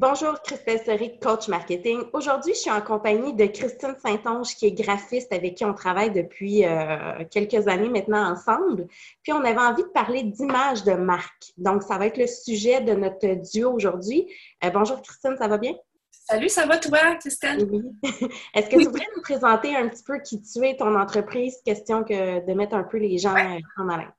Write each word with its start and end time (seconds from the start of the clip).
Bonjour, 0.00 0.40
Christelle 0.42 0.80
Seri, 0.84 1.18
coach 1.18 1.48
marketing. 1.48 2.04
Aujourd'hui, 2.12 2.54
je 2.54 2.60
suis 2.60 2.70
en 2.70 2.80
compagnie 2.80 3.34
de 3.34 3.46
Christine 3.46 3.96
Saint-Onge, 4.00 4.54
qui 4.54 4.66
est 4.66 4.70
graphiste 4.70 5.32
avec 5.32 5.56
qui 5.56 5.64
on 5.64 5.74
travaille 5.74 6.12
depuis 6.12 6.64
euh, 6.64 7.24
quelques 7.28 7.66
années 7.66 7.88
maintenant 7.88 8.30
ensemble. 8.30 8.86
Puis, 9.24 9.32
on 9.32 9.42
avait 9.42 9.58
envie 9.58 9.82
de 9.82 9.88
parler 9.88 10.22
d'image 10.22 10.84
de 10.84 10.92
marque. 10.92 11.52
Donc, 11.56 11.82
ça 11.82 11.98
va 11.98 12.06
être 12.06 12.16
le 12.16 12.28
sujet 12.28 12.80
de 12.80 12.92
notre 12.92 13.26
duo 13.50 13.72
aujourd'hui. 13.72 14.32
Euh, 14.62 14.70
bonjour, 14.70 15.02
Christine, 15.02 15.34
ça 15.36 15.48
va 15.48 15.58
bien? 15.58 15.74
Salut, 16.12 16.48
ça 16.48 16.64
va 16.64 16.78
toi, 16.78 17.16
Christelle? 17.16 17.68
Oui. 17.68 17.82
Est-ce 18.54 18.70
que 18.70 18.76
tu 18.76 18.84
voudrais 18.84 19.08
nous 19.16 19.22
présenter 19.22 19.74
un 19.74 19.88
petit 19.88 20.04
peu 20.04 20.20
qui 20.20 20.40
tu 20.40 20.64
es, 20.64 20.76
ton 20.76 20.94
entreprise, 20.94 21.56
question 21.64 22.04
que 22.04 22.46
de 22.46 22.54
mettre 22.54 22.76
un 22.76 22.84
peu 22.84 22.98
les 22.98 23.18
gens 23.18 23.34
en 23.76 23.88
haleine? 23.88 24.12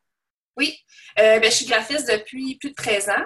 Oui, 0.57 0.77
euh, 1.19 1.39
ben, 1.39 1.45
je 1.45 1.55
suis 1.55 1.67
graphiste 1.67 2.11
depuis 2.11 2.57
plus 2.57 2.71
de 2.71 2.75
13 2.75 3.11
ans. 3.11 3.23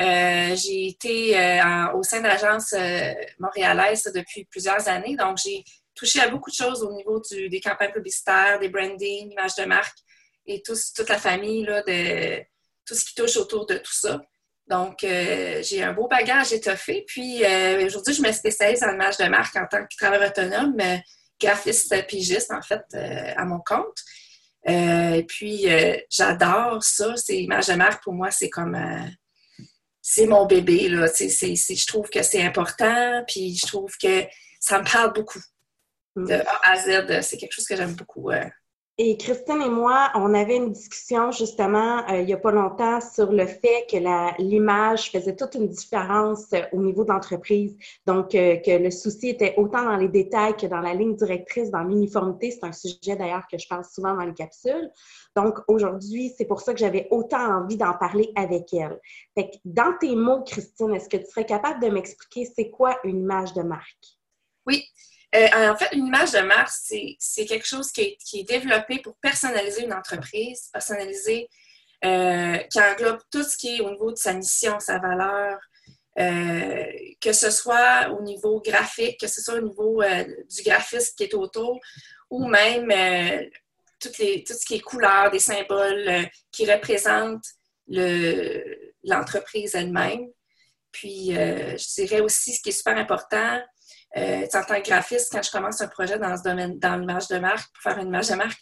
Euh, 0.00 0.54
j'ai 0.56 0.88
été 0.88 1.38
euh, 1.38 1.92
au 1.94 2.02
sein 2.02 2.20
de 2.20 2.26
l'agence 2.26 2.74
euh, 2.74 3.14
montréalaise 3.38 4.04
depuis 4.14 4.44
plusieurs 4.44 4.86
années, 4.88 5.16
donc 5.16 5.38
j'ai 5.42 5.64
touché 5.94 6.20
à 6.20 6.28
beaucoup 6.28 6.50
de 6.50 6.54
choses 6.54 6.82
au 6.82 6.92
niveau 6.92 7.22
des 7.30 7.60
campagnes 7.60 7.92
publicitaires, 7.92 8.58
des 8.58 8.68
branding, 8.68 9.32
images 9.32 9.54
de 9.54 9.64
marque 9.64 9.96
et 10.44 10.62
toute 10.62 11.08
la 11.08 11.16
famille 11.16 11.64
de 11.64 12.40
tout 12.84 12.94
ce 12.94 13.06
qui 13.06 13.14
touche 13.14 13.36
autour 13.38 13.64
de 13.64 13.78
tout 13.78 13.94
ça. 13.94 14.20
Donc, 14.68 14.98
j'ai 15.00 15.82
un 15.82 15.94
beau 15.94 16.06
bagage 16.06 16.52
étoffé. 16.52 17.04
Puis, 17.08 17.42
aujourd'hui, 17.84 18.12
je 18.12 18.20
me 18.20 18.30
spécialise 18.30 18.84
en 18.84 18.92
images 18.92 19.16
de 19.16 19.24
marque 19.24 19.56
en 19.56 19.66
tant 19.66 19.82
que 19.82 19.96
travailleur 19.96 20.28
autonome, 20.28 20.76
graphiste 21.40 22.06
pigiste, 22.06 22.52
en 22.52 22.60
fait, 22.60 22.84
à 22.94 23.44
mon 23.46 23.60
compte. 23.60 23.98
et 24.68 25.24
puis, 25.26 25.66
j'adore 26.10 26.84
ça. 26.84 27.16
Ces 27.16 27.36
images 27.36 27.68
de 27.68 27.74
marque, 27.74 28.04
pour 28.04 28.12
moi, 28.12 28.30
c'est 28.30 28.50
comme 28.50 28.76
c'est 30.08 30.26
mon 30.26 30.46
bébé. 30.46 30.88
Là. 30.88 31.08
je 31.08 31.86
trouve 31.86 32.08
que 32.08 32.22
c'est 32.22 32.40
important, 32.40 33.24
puis 33.26 33.56
je 33.56 33.66
trouve 33.66 33.92
que 34.00 34.24
ça 34.60 34.78
me 34.78 34.84
parle 34.84 35.12
beaucoup. 35.12 35.40
De 36.14 36.32
A 36.32 36.70
à 36.70 36.76
Z, 36.76 37.22
c'est 37.22 37.36
quelque 37.36 37.52
chose 37.52 37.66
que 37.66 37.74
j'aime 37.74 37.94
beaucoup. 37.94 38.30
Et 38.98 39.18
Christine 39.18 39.60
et 39.60 39.68
moi, 39.68 40.10
on 40.14 40.32
avait 40.32 40.56
une 40.56 40.72
discussion 40.72 41.30
justement 41.30 41.98
euh, 42.08 42.20
il 42.20 42.24
n'y 42.24 42.32
a 42.32 42.38
pas 42.38 42.50
longtemps 42.50 42.98
sur 43.02 43.30
le 43.30 43.46
fait 43.46 43.86
que 43.90 43.98
l'image 44.40 45.10
faisait 45.10 45.36
toute 45.36 45.54
une 45.54 45.68
différence 45.68 46.50
euh, 46.54 46.62
au 46.72 46.78
niveau 46.78 47.04
de 47.04 47.10
l'entreprise. 47.10 47.76
Donc, 48.06 48.34
euh, 48.34 48.56
que 48.56 48.70
le 48.70 48.90
souci 48.90 49.28
était 49.28 49.52
autant 49.58 49.84
dans 49.84 49.96
les 49.96 50.08
détails 50.08 50.56
que 50.56 50.66
dans 50.66 50.80
la 50.80 50.94
ligne 50.94 51.14
directrice, 51.14 51.70
dans 51.70 51.82
l'uniformité. 51.82 52.50
C'est 52.50 52.64
un 52.64 52.72
sujet 52.72 53.16
d'ailleurs 53.16 53.46
que 53.52 53.58
je 53.58 53.68
parle 53.68 53.84
souvent 53.84 54.14
dans 54.14 54.24
les 54.24 54.32
capsules. 54.32 54.90
Donc, 55.36 55.58
aujourd'hui, 55.68 56.32
c'est 56.34 56.46
pour 56.46 56.62
ça 56.62 56.72
que 56.72 56.80
j'avais 56.80 57.06
autant 57.10 57.64
envie 57.64 57.76
d'en 57.76 57.92
parler 57.92 58.32
avec 58.34 58.72
elle. 58.72 58.98
Fait 59.34 59.50
que 59.50 59.56
dans 59.66 59.92
tes 60.00 60.16
mots, 60.16 60.42
Christine, 60.42 60.94
est-ce 60.94 61.10
que 61.10 61.18
tu 61.18 61.26
serais 61.26 61.44
capable 61.44 61.82
de 61.82 61.90
m'expliquer 61.90 62.46
c'est 62.46 62.70
quoi 62.70 62.96
une 63.04 63.20
image 63.20 63.52
de 63.52 63.60
marque? 63.60 64.16
Oui. 64.66 64.84
Euh, 65.36 65.70
en 65.70 65.76
fait, 65.76 65.88
une 65.92 66.06
image 66.06 66.32
de 66.32 66.40
marque, 66.40 66.72
c'est 67.18 67.44
quelque 67.46 67.66
chose 67.66 67.92
qui 67.92 68.16
est, 68.32 68.42
développé 68.44 69.00
pour 69.00 69.16
personnaliser 69.16 69.84
une 69.84 69.92
entreprise, 69.92 70.68
personnaliser, 70.72 71.48
euh, 72.04 72.56
qui 72.70 72.80
englobe 72.80 73.20
tout 73.30 73.42
ce 73.42 73.56
qui 73.56 73.76
est 73.76 73.80
au 73.80 73.90
niveau 73.90 74.12
de 74.12 74.16
sa 74.16 74.32
mission, 74.32 74.80
sa 74.80 74.98
valeur, 74.98 75.58
euh, 76.18 76.84
que 77.20 77.32
ce 77.32 77.50
soit 77.50 78.08
au 78.10 78.22
niveau 78.22 78.62
graphique, 78.64 79.20
que 79.20 79.26
ce 79.26 79.42
soit 79.42 79.56
au 79.56 79.60
niveau 79.60 80.02
du 80.02 80.62
graphisme 80.62 81.14
qui 81.16 81.24
est 81.24 81.34
autour, 81.34 81.80
ou 82.30 82.46
même 82.46 82.88
tout 84.00 84.08
ce 84.12 84.66
qui 84.66 84.74
est 84.74 84.80
couleurs, 84.80 85.30
des 85.30 85.38
symboles 85.38 86.28
qui 86.50 86.70
représentent 86.70 87.46
l'entreprise 89.04 89.74
elle-même. 89.74 90.28
Puis, 90.92 91.32
je 91.32 91.94
dirais 91.94 92.20
aussi, 92.20 92.54
ce 92.54 92.62
qui 92.62 92.70
est 92.70 92.72
super 92.72 92.96
important, 92.96 93.60
euh, 94.16 94.46
en 94.54 94.64
tant 94.64 94.80
que 94.80 94.88
graphiste, 94.88 95.30
quand 95.32 95.42
je 95.42 95.50
commence 95.50 95.80
un 95.80 95.88
projet 95.88 96.18
dans 96.18 96.36
ce 96.36 96.42
domaine, 96.42 96.78
dans 96.78 96.96
l'image 96.96 97.28
de 97.28 97.38
marque, 97.38 97.70
pour 97.72 97.82
faire 97.82 97.98
une 97.98 98.08
image 98.08 98.28
de 98.28 98.34
marque, 98.34 98.58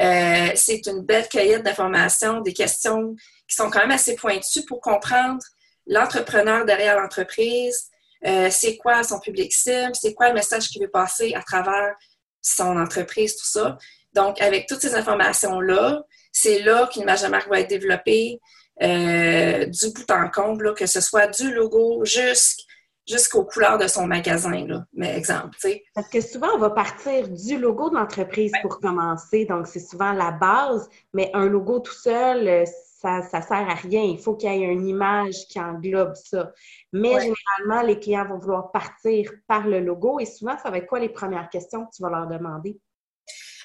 euh, 0.00 0.50
c'est 0.56 0.84
une 0.86 1.02
belle 1.02 1.28
cahier 1.28 1.60
d'informations, 1.60 2.40
des 2.40 2.52
questions 2.52 3.14
qui 3.48 3.54
sont 3.54 3.70
quand 3.70 3.80
même 3.80 3.92
assez 3.92 4.16
pointues 4.16 4.64
pour 4.66 4.80
comprendre 4.80 5.42
l'entrepreneur 5.86 6.64
derrière 6.64 7.00
l'entreprise, 7.00 7.88
euh, 8.26 8.48
c'est 8.50 8.76
quoi 8.76 9.04
son 9.04 9.20
public 9.20 9.52
cible, 9.52 9.92
c'est 9.94 10.14
quoi 10.14 10.28
le 10.28 10.34
message 10.34 10.68
qu'il 10.68 10.82
veut 10.82 10.90
passer 10.90 11.34
à 11.34 11.42
travers 11.42 11.94
son 12.42 12.76
entreprise, 12.76 13.36
tout 13.36 13.46
ça. 13.46 13.78
Donc, 14.12 14.40
avec 14.42 14.66
toutes 14.66 14.80
ces 14.80 14.94
informations-là, 14.94 16.02
c'est 16.32 16.62
là 16.62 16.88
qu'une 16.92 17.02
image 17.02 17.22
de 17.22 17.28
marque 17.28 17.48
va 17.48 17.60
être 17.60 17.70
développée 17.70 18.40
du 18.80 19.90
bout 19.92 20.10
en 20.10 20.28
comble, 20.30 20.74
que 20.74 20.86
ce 20.86 21.00
soit 21.00 21.28
du 21.28 21.54
logo 21.54 22.04
jusqu'à 22.04 22.64
jusqu'aux 23.06 23.44
couleurs 23.44 23.78
de 23.78 23.86
son 23.86 24.06
magasin, 24.06 24.66
là, 24.66 24.84
mais 24.92 25.16
exemple. 25.16 25.56
sais. 25.58 25.84
Parce 25.94 26.08
que 26.08 26.20
souvent, 26.20 26.48
on 26.54 26.58
va 26.58 26.70
partir 26.70 27.28
du 27.28 27.58
logo 27.58 27.90
de 27.90 27.94
l'entreprise 27.94 28.52
pour 28.62 28.80
commencer, 28.80 29.44
donc 29.44 29.66
c'est 29.66 29.80
souvent 29.80 30.12
la 30.12 30.32
base, 30.32 30.88
mais 31.12 31.30
un 31.34 31.46
logo 31.46 31.78
tout 31.80 31.92
seul, 31.92 32.48
euh, 32.48 32.64
ça 33.00 33.20
ne 33.20 33.42
sert 33.42 33.52
à 33.52 33.74
rien. 33.74 34.02
Il 34.02 34.18
faut 34.18 34.34
qu'il 34.34 34.50
y 34.52 34.62
ait 34.62 34.66
une 34.66 34.88
image 34.88 35.46
qui 35.48 35.60
englobe 35.60 36.14
ça. 36.14 36.52
Mais 36.92 37.12
généralement, 37.20 37.86
les 37.86 38.00
clients 38.00 38.26
vont 38.26 38.38
vouloir 38.38 38.72
partir 38.72 39.30
par 39.46 39.66
le 39.66 39.80
logo 39.80 40.18
et 40.18 40.26
souvent, 40.26 40.56
ça 40.58 40.70
va 40.70 40.78
être 40.78 40.86
quoi 40.86 40.98
les 40.98 41.08
premières 41.08 41.48
questions 41.50 41.86
que 41.86 41.90
tu 41.94 42.02
vas 42.02 42.10
leur 42.10 42.26
demander? 42.26 42.80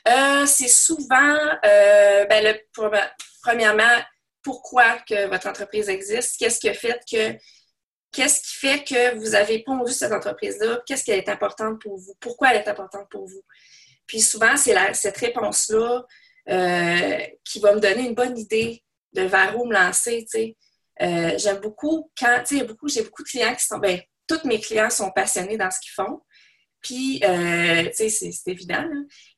Euh, 0.07 0.45
c'est 0.45 0.67
souvent, 0.67 1.37
euh, 1.65 2.25
ben, 2.25 2.43
le, 2.43 2.53
premièrement, 3.43 4.01
pourquoi 4.43 4.97
que 5.07 5.27
votre 5.27 5.47
entreprise 5.47 5.89
existe? 5.89 6.37
Qu'est-ce 6.39 6.59
qui 6.59 6.69
a 6.69 6.73
fait 6.73 6.99
que 7.09 7.37
Qu'est-ce 8.11 8.41
qui 8.41 8.55
fait 8.55 8.83
que 8.83 9.17
vous 9.17 9.35
avez 9.35 9.63
pondu 9.63 9.91
cette 9.93 10.11
entreprise-là? 10.11 10.81
Qu'est-ce 10.85 11.03
qui 11.03 11.11
est 11.11 11.29
importante 11.29 11.81
pour 11.81 11.97
vous? 11.97 12.13
Pourquoi 12.19 12.51
elle 12.51 12.61
est 12.61 12.67
importante 12.67 13.07
pour 13.09 13.25
vous? 13.25 13.43
Puis 14.05 14.19
souvent, 14.19 14.57
c'est 14.57 14.75
cette 14.93 15.17
réponse-là 15.17 16.05
euh, 16.49 17.19
qui 17.45 17.59
va 17.59 17.73
me 17.73 17.79
donner 17.79 18.01
une 18.01 18.13
bonne 18.15 18.37
idée 18.37 18.83
de 19.13 19.21
vers 19.21 19.57
où 19.57 19.65
me 19.65 19.73
lancer. 19.73 20.25
Euh, 21.01 21.37
j'aime 21.37 21.59
beaucoup 21.59 22.11
quand, 22.19 22.43
j'ai 22.49 22.63
beaucoup 22.63 22.87
de 22.89 23.23
clients 23.23 23.55
qui 23.55 23.65
sont, 23.65 23.77
ben, 23.77 24.01
tous 24.27 24.45
mes 24.45 24.59
clients 24.59 24.89
sont 24.89 25.11
passionnés 25.11 25.55
dans 25.55 25.71
ce 25.71 25.79
qu'ils 25.79 25.93
font. 25.93 26.19
Puis, 26.81 27.21
euh, 27.23 27.89
c'est 27.93 28.47
évident. 28.47 28.85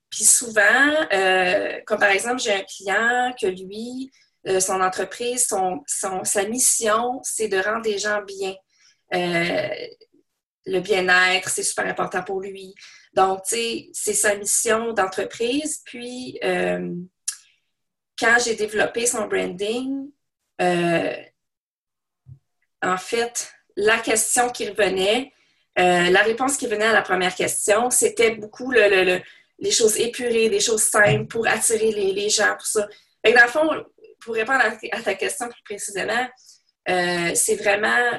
Puis 0.09 0.23
souvent, 0.23 0.95
comme 1.85 1.99
par 1.99 2.09
exemple, 2.09 2.41
j'ai 2.41 2.53
un 2.53 2.63
client 2.63 3.33
que 3.39 3.47
lui, 3.47 4.11
son 4.59 4.81
entreprise, 4.81 5.47
son, 5.47 5.83
sa 6.23 6.45
mission, 6.45 7.19
c'est 7.23 7.47
de 7.47 7.57
rendre 7.57 7.85
les 7.85 7.99
gens 7.99 8.21
bien. 8.23 8.55
Euh, 9.13 9.69
le 10.65 10.79
bien-être, 10.79 11.49
c'est 11.49 11.63
super 11.63 11.85
important 11.85 12.23
pour 12.23 12.41
lui. 12.41 12.73
Donc, 13.13 13.43
tu 13.43 13.55
sais, 13.55 13.89
c'est 13.93 14.13
sa 14.13 14.35
mission 14.35 14.93
d'entreprise. 14.93 15.81
Puis, 15.85 16.39
euh, 16.43 16.93
quand 18.17 18.37
j'ai 18.43 18.55
développé 18.55 19.05
son 19.05 19.27
branding, 19.27 20.09
euh, 20.61 21.15
en 22.81 22.97
fait, 22.97 23.51
la 23.75 23.99
question 23.99 24.49
qui 24.49 24.69
revenait, 24.69 25.31
la 25.75 26.21
réponse 26.21 26.55
qui 26.55 26.67
venait 26.67 26.85
à 26.85 26.93
la 26.93 27.01
première 27.01 27.35
question, 27.35 27.89
c'était 27.89 28.35
beaucoup 28.35 28.71
les 28.71 29.71
choses 29.71 29.99
épurées, 29.99 30.47
les 30.47 30.59
choses 30.59 30.83
simples 30.83 31.25
pour 31.25 31.47
attirer 31.47 31.91
les, 31.91 32.29
gens, 32.29 32.55
tout 32.59 32.65
ça. 32.65 32.87
Et 33.23 33.33
dans 33.33 33.43
le 33.43 33.49
fond, 33.49 33.67
pour 34.21 34.35
répondre 34.35 34.61
à, 34.61 35.01
ta 35.01 35.15
question 35.15 35.49
plus 35.49 35.63
précisément, 35.63 36.27
c'est 36.85 37.55
vraiment 37.55 38.11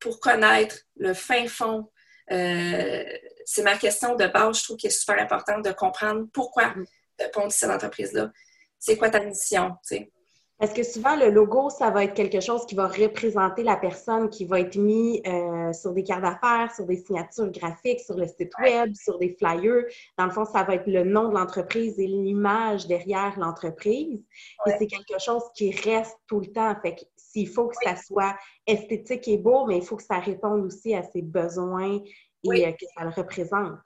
pour 0.00 0.20
connaître 0.20 0.76
le 0.96 1.14
fin 1.14 1.46
fond. 1.46 1.90
Euh, 2.30 3.04
c'est 3.44 3.62
ma 3.62 3.76
question 3.76 4.14
de 4.14 4.26
base, 4.26 4.58
je 4.58 4.64
trouve 4.64 4.76
qu'il 4.76 4.88
est 4.88 4.92
super 4.92 5.18
important 5.18 5.60
de 5.60 5.72
comprendre 5.72 6.26
pourquoi 6.32 6.74
tu 7.18 7.24
as 7.24 7.50
cette 7.50 7.70
entreprise-là. 7.70 8.30
C'est 8.78 8.96
quoi 8.96 9.10
ta 9.10 9.20
mission, 9.20 9.70
tu 9.86 9.96
sais? 9.96 10.12
Parce 10.58 10.72
que 10.72 10.82
souvent, 10.82 11.14
le 11.14 11.30
logo, 11.30 11.70
ça 11.70 11.90
va 11.90 12.02
être 12.02 12.14
quelque 12.14 12.40
chose 12.40 12.66
qui 12.66 12.74
va 12.74 12.88
représenter 12.88 13.62
la 13.62 13.76
personne, 13.76 14.28
qui 14.28 14.44
va 14.44 14.58
être 14.58 14.74
mis 14.74 15.22
euh, 15.24 15.72
sur 15.72 15.92
des 15.92 16.02
cartes 16.02 16.22
d'affaires, 16.22 16.74
sur 16.74 16.84
des 16.84 16.96
signatures 16.96 17.48
graphiques, 17.52 18.00
sur 18.00 18.16
le 18.16 18.26
site 18.26 18.50
web, 18.60 18.92
sur 18.96 19.18
des 19.20 19.36
flyers. 19.38 19.84
Dans 20.16 20.24
le 20.24 20.32
fond, 20.32 20.44
ça 20.44 20.64
va 20.64 20.74
être 20.74 20.88
le 20.88 21.04
nom 21.04 21.28
de 21.28 21.34
l'entreprise 21.34 22.00
et 22.00 22.08
l'image 22.08 22.88
derrière 22.88 23.38
l'entreprise. 23.38 24.20
Et 24.66 24.70
c'est 24.80 24.88
quelque 24.88 25.20
chose 25.20 25.44
qui 25.54 25.70
reste 25.70 26.16
tout 26.26 26.40
le 26.40 26.48
temps. 26.48 26.74
Fait 26.82 26.96
que 26.96 27.02
s'il 27.16 27.48
faut 27.48 27.68
que 27.68 27.76
ça 27.84 27.94
soit 27.94 28.36
esthétique 28.66 29.28
et 29.28 29.38
beau, 29.38 29.64
mais 29.64 29.76
il 29.76 29.84
faut 29.84 29.96
que 29.96 30.02
ça 30.02 30.18
réponde 30.18 30.64
aussi 30.64 30.92
à 30.92 31.04
ses 31.04 31.22
besoins 31.22 32.00
et 32.52 32.66
euh, 32.66 32.72
que 32.72 32.86
ça 32.96 33.04
le 33.04 33.10
représente. 33.10 33.78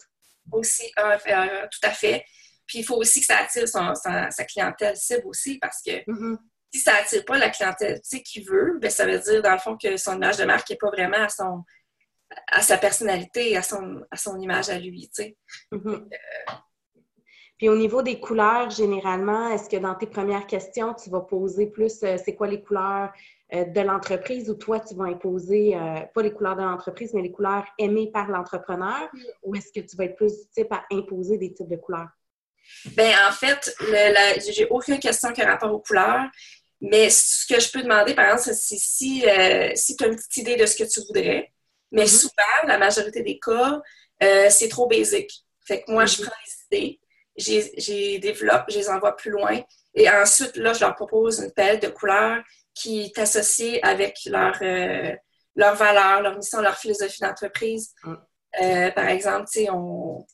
Aussi, 0.51 0.91
euh, 0.99 1.67
tout 1.71 1.87
à 1.87 1.91
fait. 1.91 2.25
Puis 2.67 2.79
il 2.79 2.85
faut 2.85 2.97
aussi 2.97 3.21
que 3.21 3.27
ça 3.27 3.41
attire 3.41 3.69
sa, 3.69 4.45
clientèle 4.45 4.97
cible 4.97 5.27
aussi 5.27 5.59
parce 5.59 5.83
que 5.83 5.91
mm-hmm 6.11 6.39
si 6.73 6.81
ça 6.81 6.95
attire 7.01 7.25
pas 7.25 7.39
la 7.39 7.51
clientèle 7.51 8.01
qui 8.01 8.43
veut, 8.43 8.79
ben, 8.81 8.91
ça 8.91 9.07
veut 9.07 9.19
dire 9.19 9.43
dans 9.43 9.53
le 9.53 9.59
fond 9.59 9.77
que 9.77 9.97
son 9.97 10.17
image 10.17 10.39
de 10.39 10.45
marque 10.45 10.71
n'est 10.71 10.77
pas 10.77 10.91
vraiment 10.91 11.19
à 11.19 11.29
son 11.29 11.65
à 12.51 12.63
sa 12.63 12.79
personnalité, 12.79 13.57
à 13.57 13.63
son, 13.63 14.03
à 14.11 14.17
son 14.17 14.41
image 14.41 14.71
à 14.71 14.79
lui. 14.79 15.11
Mm-hmm. 15.71 15.87
Euh, 15.87 16.53
Puis 17.59 17.69
au 17.69 17.77
niveau 17.77 18.03
des 18.03 18.21
couleurs, 18.21 18.71
généralement, 18.71 19.49
est-ce 19.51 19.69
que 19.69 19.77
dans 19.77 19.95
tes 19.95 20.07
premières 20.07 20.47
questions, 20.47 20.95
tu 20.95 21.11
vas 21.11 21.21
poser 21.21 21.67
plus 21.67 22.03
euh, 22.03 22.17
c'est 22.23 22.35
quoi 22.35 22.49
les 22.49 22.63
couleurs 22.63 23.13
euh, 23.53 23.65
de 23.65 23.81
l'entreprise 23.81 24.49
où 24.51 24.55
toi, 24.55 24.81
tu 24.81 24.95
vas 24.95 25.05
imposer, 25.05 25.77
pas 26.15 26.23
les 26.23 26.33
couleurs 26.33 26.57
de 26.57 26.63
l'entreprise, 26.63 27.13
mais 27.13 27.23
les 27.23 27.33
couleurs 27.33 27.67
aimées 27.79 28.11
par 28.11 28.29
l'entrepreneur, 28.29 29.11
ou 29.43 29.55
est-ce 29.55 29.73
que 29.73 29.87
tu 29.87 29.97
vas 29.97 30.05
être 30.05 30.17
plus 30.17 30.33
du 30.33 30.49
type 30.55 30.73
à 30.73 30.85
imposer 30.91 31.37
des 31.37 31.53
types 31.53 31.69
de 31.69 31.77
couleurs? 31.77 32.09
Ben 32.97 33.13
en 33.29 33.33
fait, 33.33 33.77
j'ai 34.49 34.67
aucune 34.71 34.99
question 34.99 35.33
qui 35.33 35.43
a 35.43 35.51
rapport 35.51 35.73
aux 35.73 35.81
couleurs. 35.81 36.31
Mais 36.83 37.09
ce 37.09 37.47
que 37.47 37.59
je 37.61 37.71
peux 37.71 37.83
demander, 37.83 38.15
par 38.15 38.27
exemple, 38.27 38.57
c'est 38.61 38.77
si, 38.77 39.25
si 39.75 39.97
tu 39.97 40.05
as 40.05 40.07
une 40.09 40.17
petite 40.17 40.37
idée 40.37 40.57
de 40.57 40.67
ce 40.67 40.77
que 40.77 40.85
tu 40.85 41.01
voudrais, 41.07 41.51
mais 41.91 42.05
mm-hmm. 42.05 42.21
souvent, 42.21 42.67
la 42.67 42.77
majorité 42.77 43.23
des 43.23 43.39
cas, 43.39 43.81
c'est 44.51 44.69
trop 44.69 44.87
basique. 44.87 45.33
Fait 45.67 45.83
que 45.83 45.91
moi, 45.91 46.07
je 46.07 46.17
mm-hmm. 46.17 46.27
prends 46.27 46.37
les 46.71 46.79
idées, 46.79 47.01
j'ai 47.79 48.19
développe, 48.19 48.65
je 48.69 48.79
les 48.79 48.89
envoie 48.91 49.17
plus 49.17 49.31
loin. 49.31 49.63
Et 49.95 50.11
ensuite, 50.11 50.57
là, 50.57 50.73
je 50.73 50.81
leur 50.81 50.95
propose 50.95 51.41
une 51.41 51.53
palette 51.53 51.83
de 51.83 51.89
couleurs 51.89 52.43
qui 52.75 53.03
est 53.03 53.19
associée 53.19 53.83
avec 53.85 54.19
leur, 54.27 54.57
euh, 54.63 55.15
leur 55.57 55.75
valeur, 55.75 56.23
leur 56.23 56.37
mission, 56.37 56.61
leur 56.61 56.77
philosophie 56.77 57.21
d'entreprise. 57.21 57.93
Mm. 58.05 58.15
Euh, 58.63 58.91
par 58.91 59.09
exemple, 59.09 59.49
on, 59.71 60.25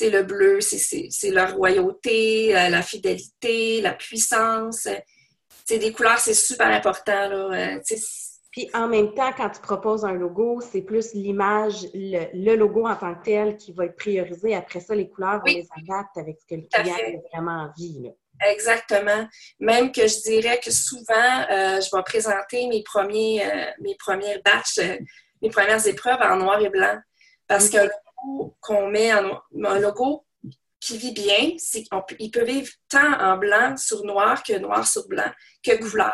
le 0.00 0.22
bleu, 0.22 0.60
c'est 0.60 1.30
leur 1.30 1.54
royauté, 1.54 2.56
euh, 2.56 2.68
la 2.70 2.82
fidélité, 2.82 3.80
la 3.80 3.92
puissance. 3.92 4.88
Des 5.78 5.92
couleurs, 5.92 6.18
c'est 6.18 6.34
super 6.34 6.68
important. 6.68 7.28
Là. 7.28 7.78
Puis 8.52 8.68
en 8.74 8.86
même 8.86 9.14
temps, 9.14 9.32
quand 9.34 9.48
tu 9.48 9.62
proposes 9.62 10.04
un 10.04 10.12
logo, 10.12 10.60
c'est 10.60 10.82
plus 10.82 11.14
l'image, 11.14 11.86
le, 11.94 12.54
logo 12.54 12.86
en 12.86 12.94
tant 12.94 13.14
que 13.14 13.24
tel 13.24 13.56
qui 13.56 13.72
va 13.72 13.86
être 13.86 13.96
priorisé. 13.96 14.54
Après 14.54 14.80
ça, 14.80 14.94
les 14.94 15.08
couleurs, 15.08 15.38
vont 15.38 15.46
les 15.46 15.66
adapter 15.74 16.20
avec 16.20 16.38
ce 16.38 16.54
que 16.54 16.60
le 16.60 16.68
client 16.70 16.94
a 16.94 17.36
vraiment 17.36 17.62
envie. 17.62 18.12
Exactement. 18.46 19.26
Même 19.58 19.90
que 19.90 20.06
je 20.06 20.20
dirais 20.22 20.60
que 20.62 20.70
souvent, 20.70 21.46
euh, 21.50 21.80
je 21.80 21.96
vais 21.96 22.02
présenter 22.02 22.66
mes 22.66 22.82
premiers, 22.82 23.42
euh, 23.42 23.70
mes 23.80 23.94
premiers 23.94 24.42
batchs, 24.44 24.78
euh, 24.78 24.98
mes 25.40 25.48
premières 25.48 25.86
épreuves 25.86 26.20
en 26.20 26.36
noir 26.36 26.60
et 26.60 26.68
blanc. 26.68 26.98
Parce 27.46 27.70
qu'un 27.70 27.84
logo 27.84 28.54
qu'on 28.60 28.88
met 28.88 29.14
en 29.14 29.40
un 29.64 29.78
logo 29.78 30.26
qui 30.82 30.98
vit 30.98 31.12
bien, 31.12 31.54
c'est 31.58 31.84
qu'il 31.84 32.30
peut 32.32 32.44
vivre 32.44 32.68
tant 32.88 33.12
en 33.20 33.38
blanc 33.38 33.76
sur 33.76 34.04
noir 34.04 34.42
que 34.42 34.58
noir 34.58 34.86
sur 34.86 35.06
blanc 35.06 35.30
que 35.62 35.78
couleur. 35.78 36.12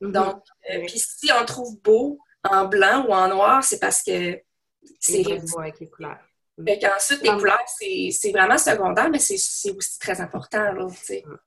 Mhm. 0.00 0.12
Donc, 0.12 0.42
euh, 0.70 0.84
puis 0.86 1.00
si 1.00 1.30
on 1.32 1.44
trouve 1.44 1.80
beau 1.82 2.18
en 2.44 2.66
blanc 2.66 3.06
ou 3.08 3.12
en 3.12 3.28
noir, 3.28 3.64
c'est 3.64 3.80
parce 3.80 4.02
que 4.04 4.40
c'est. 5.00 5.24
avec 5.58 5.80
les 5.80 5.90
couleurs. 5.90 6.20
Fait 6.64 6.78
qu'ensuite, 6.78 7.22
les 7.22 7.30
couleurs, 7.30 7.64
c'est 7.66 8.32
vraiment 8.32 8.58
secondaire, 8.58 9.10
mais 9.10 9.18
c'est 9.18 9.34
aussi 9.72 9.98
très 9.98 10.20
important. 10.20 10.72
Là, 10.72 10.86
mm. 10.86 11.38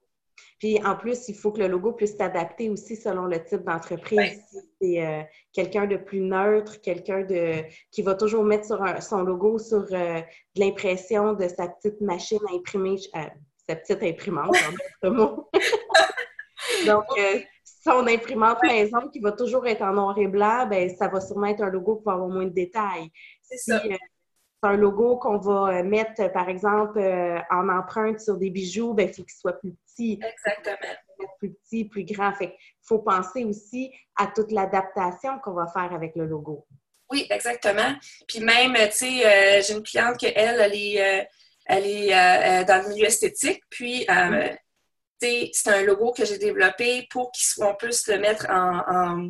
Puis 0.62 0.80
en 0.86 0.96
plus, 0.96 1.28
il 1.28 1.34
faut 1.34 1.52
que 1.52 1.60
le 1.60 1.68
logo 1.68 1.92
puisse 1.92 2.16
s'adapter 2.16 2.70
aussi 2.70 2.96
selon 2.96 3.26
le 3.26 3.44
type 3.44 3.64
d'entreprise. 3.64 4.40
Si 4.48 4.60
c'est 4.80 5.04
euh, 5.04 5.24
quelqu'un 5.52 5.88
de 5.88 5.98
plus 5.98 6.20
neutre, 6.22 6.80
quelqu'un 6.82 7.24
de 7.24 7.64
qui 7.90 8.04
va 8.04 8.14
toujours 8.14 8.44
mettre 8.44 8.66
sur 8.66 8.80
son 9.02 9.24
logo 9.24 9.58
sur 9.58 9.88
euh, 9.92 10.22
l'impression 10.56 11.34
de 11.34 11.48
sa 11.48 11.68
petite 11.68 12.00
machine 12.00 12.38
à 12.48 12.54
imprimer, 12.54 12.98
sa 13.68 13.76
petite 13.76 14.04
imprimante, 14.04 14.56
en 15.04 15.10
mot. 15.12 15.50
Donc, 16.86 17.06
son 17.84 18.06
imprimante 18.06 18.62
maison 18.62 19.10
qui 19.12 19.20
va 19.20 19.32
toujours 19.32 19.66
être 19.66 19.82
en 19.82 19.94
noir 19.94 20.16
et 20.20 20.28
blanc, 20.28 20.68
ben, 20.68 20.96
ça 20.96 21.08
va 21.08 21.22
sûrement 21.22 21.48
être 21.48 21.64
un 21.64 21.72
logo 21.72 21.96
qui 21.96 22.04
va 22.06 22.14
avoir 22.14 22.30
moins 22.30 22.46
de 22.46 22.54
détails. 22.54 23.10
C'est 23.42 23.58
ça. 23.58 23.82
Euh, 24.64 24.68
c'est 24.68 24.74
un 24.74 24.78
logo 24.78 25.18
qu'on 25.18 25.38
va 25.38 25.80
euh, 25.80 25.84
mettre, 25.84 26.32
par 26.32 26.50
exemple, 26.50 27.00
euh, 27.00 27.40
en 27.50 27.70
empreinte 27.70 28.20
sur 28.20 28.38
des 28.38 28.50
bijoux, 28.50 28.94
ben, 28.94 29.08
il 29.08 29.14
faut 29.14 29.24
qu'il 29.24 29.38
soit 29.38 29.60
plus 29.60 29.74
petit. 29.74 30.20
Exactement. 30.24 30.94
Plus 31.40 31.54
petit, 31.54 31.86
plus 31.86 32.04
grand. 32.04 32.34
Fait 32.34 32.56
il 32.58 32.88
faut 32.88 33.00
penser 33.00 33.46
aussi 33.46 33.92
à 34.16 34.28
toute 34.28 34.52
l'adaptation 34.52 35.40
qu'on 35.40 35.54
va 35.54 35.68
faire 35.68 35.94
avec 35.94 36.16
le 36.16 36.26
logo. 36.26 36.66
Oui, 37.10 37.28
exactement. 37.30 37.94
Puis 38.28 38.40
même, 38.40 38.74
tu 38.90 38.92
sais, 38.92 39.62
j'ai 39.62 39.74
une 39.74 39.84
cliente 39.84 40.18
qui, 40.18 40.28
elle, 40.28 40.60
elle 40.60 40.74
est, 40.74 41.28
elle 41.66 41.86
est 41.86 42.66
dans 42.66 42.84
le 42.84 42.90
milieu 42.90 43.06
esthétique, 43.06 43.62
puis 43.70 44.06
mm 44.08 44.58
c'est 45.22 45.68
un 45.68 45.84
logo 45.84 46.14
que 46.14 46.26
j'ai 46.26 46.38
développé 46.38 47.08
pour 47.12 47.32
qu'on 47.58 47.76
puisse 47.76 48.08
le 48.08 48.18
mettre 48.18 48.48
en, 48.50 49.30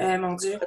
euh, 0.00 0.18
mon 0.18 0.34
Dieu, 0.34 0.58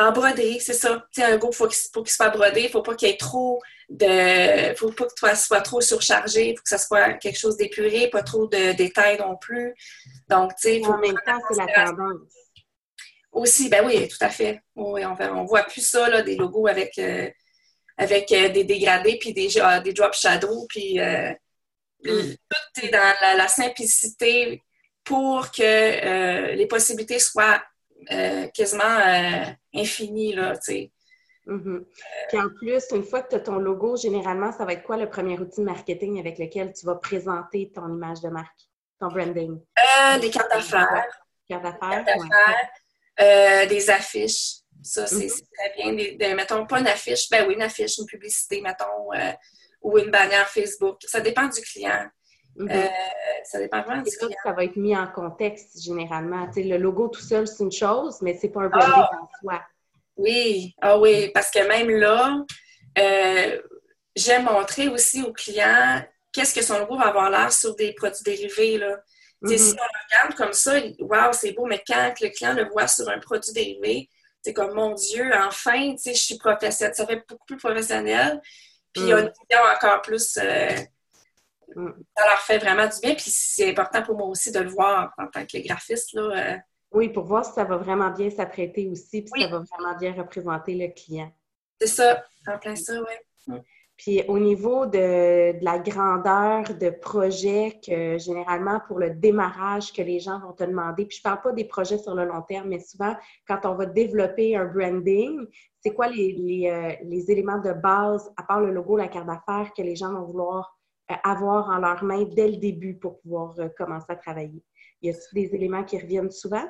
en 0.00 0.12
broderie, 0.12 0.60
c'est 0.60 0.74
ça. 0.74 1.04
Un 1.18 1.30
logo, 1.30 1.52
faut 1.52 1.68
pour 1.92 2.04
qu'il 2.04 2.12
soit 2.12 2.30
brodé, 2.30 2.60
il 2.60 2.64
ne 2.64 2.70
faut 2.70 2.82
pas 2.82 2.94
qu'il 2.94 3.08
y 3.08 3.12
ait 3.12 3.16
trop 3.16 3.60
de. 3.88 4.74
faut 4.76 4.92
pas 4.92 5.06
que 5.06 5.14
toi 5.14 5.34
soit 5.34 5.60
trop 5.60 5.80
surchargé, 5.80 6.50
il 6.50 6.56
faut 6.56 6.62
que 6.62 6.68
ça 6.68 6.78
soit 6.78 7.14
quelque 7.14 7.38
chose 7.38 7.56
d'épuré, 7.56 8.08
pas 8.08 8.22
trop 8.22 8.46
de 8.46 8.72
détails 8.72 9.18
non 9.18 9.36
plus. 9.36 9.74
Donc, 10.28 10.52
tu 10.60 10.68
sais, 10.68 10.84
En 10.84 10.98
même 10.98 11.18
temps, 11.26 11.40
c'est 11.50 11.58
la 11.58 11.72
tendance. 11.72 12.20
Aussi, 13.32 13.68
ben 13.68 13.86
oui, 13.86 14.08
tout 14.08 14.24
à 14.24 14.28
fait. 14.28 14.60
Oui, 14.74 15.02
on, 15.04 15.16
on 15.20 15.44
voit 15.44 15.62
plus 15.62 15.86
ça, 15.86 16.08
là, 16.08 16.22
des 16.22 16.34
logos 16.34 16.66
avec, 16.66 16.98
euh, 16.98 17.30
avec 17.96 18.32
euh, 18.32 18.48
des 18.48 18.64
dégradés, 18.64 19.18
puis 19.20 19.32
des, 19.32 19.48
des 19.84 19.92
drop 19.92 20.14
shadows, 20.14 20.66
puis 20.68 20.98
Mm. 22.04 22.34
Tout 22.48 22.86
est 22.86 22.90
dans 22.90 23.36
la, 23.36 23.48
simplicité 23.48 24.62
pour 25.04 25.50
que 25.50 25.62
euh, 25.62 26.54
les 26.54 26.66
possibilités 26.66 27.18
soient 27.18 27.62
euh, 28.10 28.46
quasiment 28.48 28.84
euh, 28.84 29.44
infinies, 29.74 30.34
là, 30.34 30.56
tu 30.56 30.90
mm-hmm. 31.46 31.84
Puis 32.28 32.38
en 32.38 32.48
plus, 32.58 32.84
une 32.92 33.04
fois 33.04 33.22
que 33.22 33.30
tu 33.30 33.36
as 33.36 33.40
ton 33.40 33.56
logo, 33.56 33.96
généralement, 33.96 34.52
ça 34.52 34.64
va 34.64 34.72
être 34.72 34.82
quoi 34.82 34.96
le 34.96 35.08
premier 35.08 35.38
outil 35.38 35.60
de 35.60 35.66
marketing 35.66 36.18
avec 36.20 36.38
lequel 36.38 36.72
tu 36.72 36.86
vas 36.86 36.96
présenter 36.96 37.70
ton 37.74 37.88
image 37.88 38.20
de 38.20 38.28
marque, 38.28 38.60
ton 38.98 39.08
branding? 39.08 39.60
des 40.20 40.30
cartes 40.30 40.50
d'affaires. 40.50 41.06
Cartes 41.48 41.62
d'affaires. 41.62 42.04
des 43.68 43.90
affiches. 43.90 44.60
Ça, 44.82 45.06
c'est 45.06 45.26
mm-hmm. 45.26 45.44
très 45.74 46.16
bien. 46.16 46.34
mettons, 46.34 46.66
pas 46.66 46.80
une 46.80 46.86
affiche, 46.86 47.28
ben 47.30 47.46
oui, 47.46 47.54
une 47.54 47.62
affiche, 47.62 47.98
une 47.98 48.06
publicité, 48.06 48.60
mettons, 48.62 49.10
ou 49.82 49.98
une 49.98 50.10
bannière 50.10 50.48
Facebook. 50.48 51.00
Ça 51.06 51.20
dépend 51.20 51.46
du 51.46 51.60
client. 51.60 52.08
Mhm. 52.56 52.70
Euh, 52.70 52.88
ça 53.44 53.58
dépend 53.58 53.82
vraiment 53.82 54.02
du 54.02 54.10
client. 54.10 54.36
Ça 54.42 54.52
va 54.52 54.64
être 54.64 54.76
mis 54.76 54.96
en 54.96 55.06
contexte 55.06 55.82
généralement. 55.82 56.48
le 56.56 56.76
logo 56.76 57.08
tout 57.08 57.20
seul, 57.20 57.46
c'est 57.46 57.64
une 57.64 57.72
chose, 57.72 58.18
mais 58.22 58.36
c'est 58.40 58.48
pas 58.48 58.62
un 58.62 58.68
branding 58.68 58.92
ah! 58.94 59.10
en 59.22 59.28
soi. 59.40 59.62
Oui, 60.16 60.74
ah 60.82 60.98
oui, 60.98 61.30
parce 61.32 61.50
que 61.50 61.66
même 61.66 61.88
là, 61.88 62.44
euh, 62.98 63.58
j'aime 64.14 64.44
montrer 64.44 64.88
aussi 64.88 65.22
au 65.22 65.32
client 65.32 66.02
qu'est-ce 66.32 66.54
que 66.54 66.62
son 66.62 66.78
logo 66.78 66.96
va 66.96 67.08
avoir 67.08 67.30
l'air 67.30 67.52
sur 67.52 67.74
des 67.74 67.94
produits 67.94 68.22
dérivés. 68.24 68.78
Là. 68.78 69.00
Si 69.46 69.54
mhm. 69.54 69.78
on 69.78 70.16
regarde 70.16 70.34
comme 70.36 70.52
ça, 70.52 70.78
waouh, 70.98 71.32
c'est 71.32 71.52
beau, 71.52 71.64
mais 71.64 71.82
quand 71.86 72.12
le 72.20 72.28
client 72.28 72.52
le 72.52 72.68
voit 72.68 72.86
sur 72.86 73.08
un 73.08 73.18
produit 73.18 73.52
dérivé, 73.52 74.10
c'est 74.42 74.52
comme 74.52 74.74
mon 74.74 74.94
Dieu, 74.94 75.30
enfin, 75.34 75.94
je 76.04 76.12
suis 76.12 76.36
professionnelle, 76.38 76.94
ça 76.94 77.06
fait 77.06 77.22
beaucoup 77.28 77.46
plus 77.46 77.56
professionnel. 77.56 78.40
Puis 78.92 79.04
il 79.04 79.08
y 79.08 79.12
a 79.12 79.20
une 79.20 79.26
vision 79.28 79.64
encore 79.74 80.02
plus. 80.02 80.38
Euh, 80.38 80.70
mm. 80.70 80.86
Ça 81.74 82.26
leur 82.26 82.38
fait 82.38 82.58
vraiment 82.58 82.86
du 82.86 83.00
bien. 83.02 83.14
Puis 83.14 83.30
c'est 83.30 83.70
important 83.70 84.02
pour 84.02 84.16
moi 84.16 84.26
aussi 84.26 84.52
de 84.52 84.60
le 84.60 84.70
voir 84.70 85.12
en 85.18 85.26
tant 85.26 85.44
que 85.44 85.58
graphiste. 85.66 86.12
Là, 86.14 86.22
euh. 86.22 86.56
Oui, 86.92 87.08
pour 87.08 87.24
voir 87.24 87.44
si 87.44 87.52
ça 87.52 87.64
va 87.64 87.76
vraiment 87.76 88.10
bien 88.10 88.30
s'apprêter 88.30 88.88
aussi, 88.88 89.22
puis 89.22 89.30
si 89.36 89.42
ça 89.42 89.48
va 89.48 89.58
vraiment 89.58 89.96
bien 89.98 90.12
représenter 90.12 90.74
le 90.74 90.92
client. 90.92 91.32
C'est 91.80 91.86
ça, 91.86 92.24
en 92.48 92.58
plein 92.58 92.74
ça, 92.74 92.94
oui. 93.00 93.54
Mm. 93.54 93.60
Puis 94.00 94.22
au 94.28 94.38
niveau 94.38 94.86
de, 94.86 95.62
la 95.62 95.78
grandeur 95.78 96.62
de 96.74 96.88
projet 96.88 97.78
que 97.86 98.16
généralement 98.16 98.80
pour 98.88 98.98
le 98.98 99.10
démarrage 99.10 99.92
que 99.92 100.00
les 100.00 100.20
gens 100.20 100.40
vont 100.40 100.54
te 100.54 100.64
demander, 100.64 101.04
puis 101.04 101.18
je 101.18 101.20
ne 101.20 101.30
parle 101.30 101.42
pas 101.42 101.52
des 101.52 101.66
projets 101.66 101.98
sur 101.98 102.14
le 102.14 102.24
long 102.24 102.40
terme, 102.40 102.68
mais 102.68 102.80
souvent 102.80 103.14
quand 103.46 103.60
on 103.66 103.74
va 103.74 103.84
développer 103.84 104.56
un 104.56 104.64
branding, 104.64 105.46
c'est 105.82 105.92
quoi 105.92 106.08
les, 106.08 106.70
euh, 106.72 106.94
les, 107.04 107.30
éléments 107.30 107.58
de 107.60 107.74
base, 107.74 108.32
à 108.38 108.42
part 108.42 108.62
le 108.62 108.72
logo, 108.72 108.96
la 108.96 109.08
carte 109.08 109.26
d'affaires, 109.26 109.70
que 109.76 109.82
les 109.82 109.96
gens 109.96 110.14
vont 110.14 110.24
vouloir 110.24 110.60
euh, 110.60 110.79
avoir 111.24 111.68
en 111.70 111.78
leur 111.78 112.02
main 112.04 112.24
dès 112.24 112.48
le 112.48 112.56
début 112.56 112.94
pour 112.94 113.20
pouvoir 113.20 113.58
euh, 113.58 113.68
commencer 113.76 114.06
à 114.08 114.16
travailler? 114.16 114.62
Y 115.02 115.10
a-t-il 115.10 115.48
des 115.48 115.54
éléments 115.54 115.84
qui 115.84 115.98
reviennent 115.98 116.30
souvent? 116.30 116.66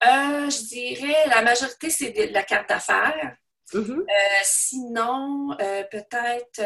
je 0.00 0.68
dirais 0.68 1.28
la 1.28 1.42
majorité, 1.42 1.90
c'est 1.90 2.12
de 2.12 2.32
la 2.32 2.44
carte 2.44 2.68
d'affaires. 2.68 3.36
Mm-hmm. 3.74 4.04
sinon, 4.44 5.56
peut-être 5.90 6.60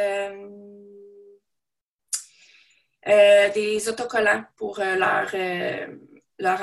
des 3.55 3.89
autocollants 3.89 4.45
pour 4.57 4.79
leur, 4.79 5.35
leur 6.39 6.61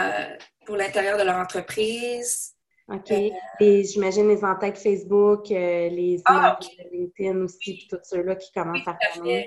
pour 0.70 0.78
l'intérieur 0.78 1.18
de 1.18 1.24
leur 1.24 1.38
entreprise. 1.38 2.54
OK. 2.90 3.12
Et 3.12 3.34
euh, 3.62 3.84
j'imagine 3.84 4.28
les 4.28 4.44
entêtes 4.44 4.78
Facebook, 4.78 5.50
euh, 5.52 5.90
les 5.90 6.22
ah, 6.26 6.60
LinkedIn 6.92 7.42
aussi, 7.42 7.58
puis 7.58 7.88
tout 7.90 7.98
ceux-là 8.04 8.36
qui 8.36 8.52
commencent 8.52 8.88
à 8.88 8.96
faire. 8.96 9.46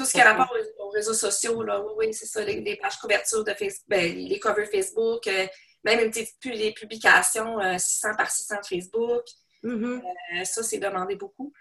Tout 0.00 0.06
ce 0.06 0.12
qui 0.12 0.20
a 0.22 0.32
rapport 0.32 0.56
aux, 0.78 0.88
réseaux 0.88 1.12
sociaux, 1.12 1.62
là, 1.62 1.78
oui, 1.82 1.92
oui 1.98 2.14
c'est 2.14 2.24
ça, 2.24 2.42
les, 2.42 2.76
pages 2.76 2.96
couverture 2.96 3.44
de 3.44 3.52
Facebook, 3.52 3.84
ben, 3.86 4.16
les 4.16 4.38
covers 4.38 4.66
Facebook, 4.66 5.26
euh, 5.26 5.46
même 5.84 6.00
une 6.00 6.10
petite, 6.10 6.42
les 6.46 6.72
publications 6.72 7.58
600 7.78 8.16
par 8.16 8.30
600 8.30 8.54
de 8.62 8.66
Facebook. 8.66 9.24
Mm-hmm. 9.62 10.44
ça, 10.46 10.62
c'est 10.62 10.78
demandé 10.78 11.16
beaucoup. 11.16 11.52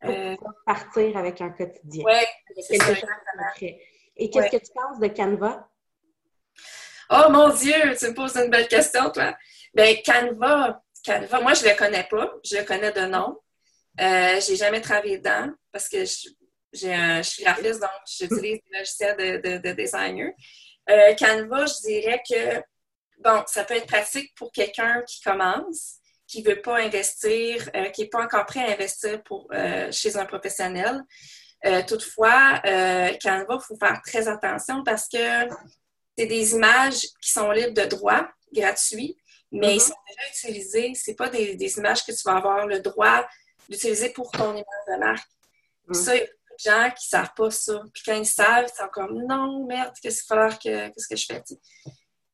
Pour 0.00 0.52
partir 0.64 1.16
avec 1.16 1.40
un 1.40 1.50
quotidien. 1.50 2.04
Oui, 2.06 2.54
c'est 2.62 2.76
ça. 2.76 2.92
Et 4.16 4.30
qu'est-ce 4.30 4.56
que 4.56 4.64
tu 4.64 4.72
penses 4.72 5.00
de 5.00 5.08
Canva? 5.08 5.68
Oh 7.10 7.28
mon 7.30 7.48
Dieu, 7.48 7.96
tu 7.98 8.06
me 8.06 8.14
poses 8.14 8.36
une 8.36 8.50
belle 8.50 8.68
question, 8.68 9.10
toi. 9.10 9.36
Ben, 9.74 9.96
Canva, 10.06 10.80
Canva, 11.04 11.40
moi, 11.40 11.54
je 11.54 11.64
ne 11.64 11.70
le 11.70 11.76
connais 11.76 12.06
pas. 12.08 12.34
Je 12.44 12.56
le 12.58 12.62
connais 12.62 12.92
de 12.92 13.06
nom. 13.06 13.36
Euh, 14.00 14.40
j'ai 14.40 14.54
jamais 14.54 14.80
travaillé 14.80 15.18
dedans 15.18 15.52
parce 15.72 15.88
que 15.88 16.04
je, 16.04 16.28
je 16.72 17.22
suis 17.22 17.42
graphiste, 17.42 17.80
donc 17.80 17.90
j'utilise 18.06 18.60
des 18.70 18.78
logiciels 18.78 19.16
de, 19.16 19.58
de, 19.58 19.72
designer. 19.72 20.32
Euh, 20.88 21.14
Canva, 21.14 21.66
je 21.66 21.86
dirais 21.86 22.22
que, 22.28 22.62
bon, 23.18 23.42
ça 23.46 23.64
peut 23.64 23.74
être 23.74 23.86
pratique 23.86 24.34
pour 24.36 24.52
quelqu'un 24.52 25.02
qui 25.06 25.20
commence, 25.20 25.96
qui 26.26 26.42
ne 26.42 26.50
veut 26.50 26.62
pas 26.62 26.78
investir, 26.78 27.68
euh, 27.74 27.86
qui 27.90 28.02
n'est 28.02 28.08
pas 28.08 28.22
encore 28.22 28.46
prêt 28.46 28.64
à 28.64 28.72
investir 28.72 29.22
pour, 29.24 29.48
euh, 29.52 29.90
chez 29.90 30.16
un 30.16 30.26
professionnel. 30.26 31.02
toutefois, 31.86 32.60
Canva, 33.22 33.58
il 33.58 33.64
faut 33.66 33.76
faire 33.76 34.00
très 34.04 34.28
attention 34.28 34.82
parce 34.82 35.08
que 35.08 35.48
c'est 36.16 36.26
des 36.26 36.52
images 36.54 37.02
qui 37.20 37.30
sont 37.30 37.50
libres 37.50 37.74
de 37.74 37.86
droit, 37.86 38.26
gratuits, 38.52 39.16
mais 39.52 39.74
ils 39.74 39.78
mm-hmm. 39.78 39.88
sont 39.88 39.94
déjà 40.08 40.30
utilisés. 40.30 40.94
Ce 40.94 41.12
pas 41.12 41.28
des, 41.28 41.56
des, 41.56 41.78
images 41.78 42.04
que 42.04 42.12
tu 42.12 42.22
vas 42.24 42.36
avoir 42.36 42.66
le 42.66 42.80
droit 42.80 43.28
d'utiliser 43.68 44.10
pour 44.10 44.30
ton 44.30 44.52
image 44.52 44.64
de 44.88 44.96
marque. 44.98 45.28
Mm. 45.88 45.94
Ça, 45.94 46.12
gens 46.62 46.90
qui 46.90 47.06
ne 47.06 47.18
savent 47.18 47.34
pas 47.36 47.50
ça. 47.50 47.82
Puis 47.92 48.02
quand 48.06 48.14
ils 48.14 48.26
savent, 48.26 48.66
ils 48.68 48.76
sont 48.76 48.88
comme 48.92 49.26
non, 49.26 49.66
merde, 49.66 49.92
qu'est-ce 50.02 50.24
qu'il 50.24 50.36
va 50.36 50.48
que 50.50 50.88
qu'est-ce 50.88 51.08
que 51.08 51.16
je 51.16 51.26
fais? 51.26 51.42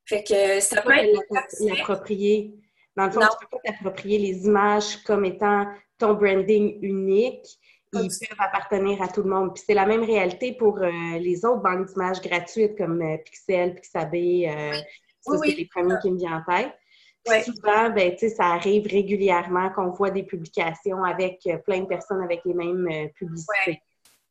Fait 0.04 0.22
que 0.22 0.60
ça 0.60 0.82
peut 0.82 0.92
être 0.92 1.18
l'approprier. 1.60 2.54
Dans 2.96 3.06
le 3.06 3.12
fond, 3.12 3.20
tu 3.20 3.26
ne 3.26 3.40
peux 3.40 3.58
pas 3.58 3.72
t'approprier 3.72 4.18
les 4.18 4.46
images 4.46 4.98
comme 4.98 5.24
étant 5.24 5.66
ton 5.98 6.14
branding 6.14 6.78
unique. 6.82 7.46
Ils 7.92 8.08
peuvent 8.08 8.38
appartenir 8.38 9.00
à 9.00 9.08
tout 9.08 9.22
le 9.22 9.30
monde. 9.30 9.54
Puis 9.54 9.64
c'est 9.66 9.74
la 9.74 9.86
même 9.86 10.04
réalité 10.04 10.52
pour 10.52 10.78
euh, 10.78 10.90
les 11.18 11.44
autres 11.44 11.62
banques 11.62 11.86
d'images 11.86 12.20
gratuites 12.20 12.76
comme 12.76 13.00
euh, 13.00 13.16
Pixel, 13.18 13.74
Pixabay. 13.74 14.48
Euh, 14.48 14.72
ça, 15.20 15.38
c'est 15.42 15.54
les 15.54 15.66
premiers 15.66 15.98
qui 16.02 16.10
me 16.10 16.18
viennent 16.18 16.34
en 16.34 16.44
tête. 16.44 16.72
Souvent, 17.44 17.90
ben, 17.90 18.16
ça 18.16 18.44
arrive 18.44 18.86
régulièrement 18.86 19.70
qu'on 19.70 19.90
voit 19.90 20.10
des 20.10 20.22
publications 20.22 21.02
avec 21.02 21.40
euh, 21.46 21.58
plein 21.58 21.80
de 21.80 21.86
personnes 21.86 22.22
avec 22.22 22.42
les 22.44 22.54
mêmes 22.54 22.88
euh, 22.90 23.08
publicités. 23.16 23.82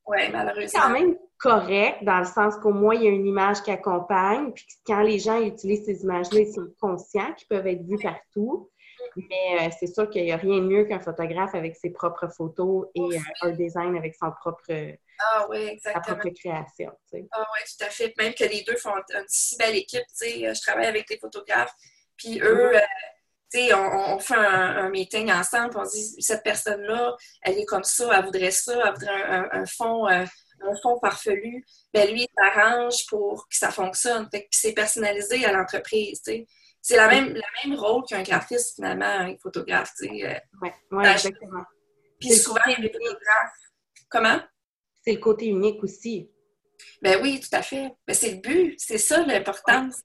Oui, 0.08 0.30
malheureusement. 0.32 0.68
C'est 0.68 0.78
quand 0.78 0.90
même 0.90 1.18
correct 1.38 2.04
dans 2.04 2.20
le 2.20 2.26
sens 2.26 2.56
qu'au 2.58 2.72
moins, 2.72 2.96
il 2.96 3.04
y 3.04 3.08
a 3.08 3.12
une 3.12 3.26
image 3.26 3.62
qui 3.62 3.72
accompagne. 3.72 4.52
Puis 4.52 4.66
quand 4.86 5.02
les 5.02 5.20
gens 5.20 5.42
utilisent 5.42 5.86
ces 5.86 6.04
images-là, 6.04 6.42
ils 6.42 6.54
sont 6.54 6.68
conscients 6.80 7.34
qu'ils 7.34 7.48
peuvent 7.48 7.68
être 7.68 7.84
vus 7.84 8.00
partout. 8.02 8.70
Mais 9.16 9.68
euh, 9.68 9.70
c'est 9.80 9.88
sûr 9.88 10.10
qu'il 10.10 10.24
n'y 10.24 10.32
a 10.32 10.38
rien 10.38 10.58
de 10.58 10.68
mieux 10.68 10.86
qu'un 10.86 11.00
photographe 11.00 11.56
avec 11.56 11.76
ses 11.76 11.90
propres 11.90 12.28
photos 12.28 12.88
et 12.96 13.18
un 13.42 13.52
design 13.52 13.96
avec 13.96 14.16
son 14.16 14.32
propre, 14.32 14.64
ah, 15.20 15.48
oui, 15.50 15.80
sa 15.82 16.00
propre 16.00 16.30
création. 16.30 16.92
Ah 17.32 17.48
oui, 17.54 17.60
tout 17.78 17.86
à 17.86 17.90
fait. 17.90 18.14
Même 18.18 18.34
que 18.34 18.44
les 18.44 18.64
deux 18.64 18.76
font 18.76 18.96
une 18.96 19.24
si 19.28 19.58
belle 19.58 19.76
équipe. 19.76 20.04
Je 20.20 20.62
travaille 20.62 20.88
avec 20.88 21.08
des 21.08 21.18
photographes 21.18 21.74
puis 22.18 22.40
eux, 22.42 22.76
euh, 22.76 22.80
tu 22.80 22.80
sais, 22.80 22.86
on, 23.74 24.20
fait 24.20 24.36
un, 24.36 24.90
meeting 24.90 25.32
ensemble, 25.32 25.78
on 25.78 25.84
dit 25.84 26.22
cette 26.22 26.44
personne-là, 26.44 27.16
elle 27.42 27.60
est 27.60 27.66
comme 27.66 27.84
ça, 27.84 28.10
elle 28.18 28.26
voudrait 28.26 28.52
ça, 28.52 28.74
elle 28.86 28.94
voudrait 28.94 29.50
un, 29.52 29.66
fond, 29.66 30.08
euh, 30.08 30.26
un 30.62 30.76
fond 30.82 31.00
farfelu. 31.00 31.66
Ben 31.94 32.10
lui, 32.12 32.24
il 32.24 32.28
s'arrange 32.36 33.06
pour 33.08 33.48
que 33.50 33.56
ça 33.56 33.72
fonctionne. 33.72 34.28
Fait 34.32 34.44
que 34.44 34.50
c'est 34.52 34.74
personnalisé 34.74 35.46
à 35.46 35.52
l'entreprise. 35.52 36.22
C'est 36.82 36.98
la 36.98 37.08
même, 37.08 37.34
la 37.34 37.48
même 37.64 37.80
rôle 37.80 38.04
qu'un 38.04 38.24
graphiste, 38.24 38.76
finalement, 38.76 39.06
un 39.06 39.36
photographe, 39.38 39.92
tu 39.98 40.08
sais. 40.08 40.12
Oui, 40.12 40.24
euh. 40.24 40.98
ouais, 40.98 41.12
exactement. 41.12 41.64
Puis 42.20 42.32
souvent, 42.32 42.62
il 42.68 42.72
y 42.72 42.76
a 42.76 42.82
des 42.82 42.92
photographes. 42.92 43.60
Comment? 44.10 44.40
C'est 45.04 45.14
le 45.14 45.20
côté 45.20 45.48
unique 45.48 45.84
aussi. 45.84 46.30
Ben 47.02 47.22
oui, 47.22 47.40
tout 47.40 47.56
à 47.56 47.62
fait. 47.62 47.92
Mais 48.08 48.14
c'est 48.14 48.32
le 48.32 48.38
but, 48.38 48.76
c'est 48.78 48.98
ça 48.98 49.26
l'importance. 49.26 50.02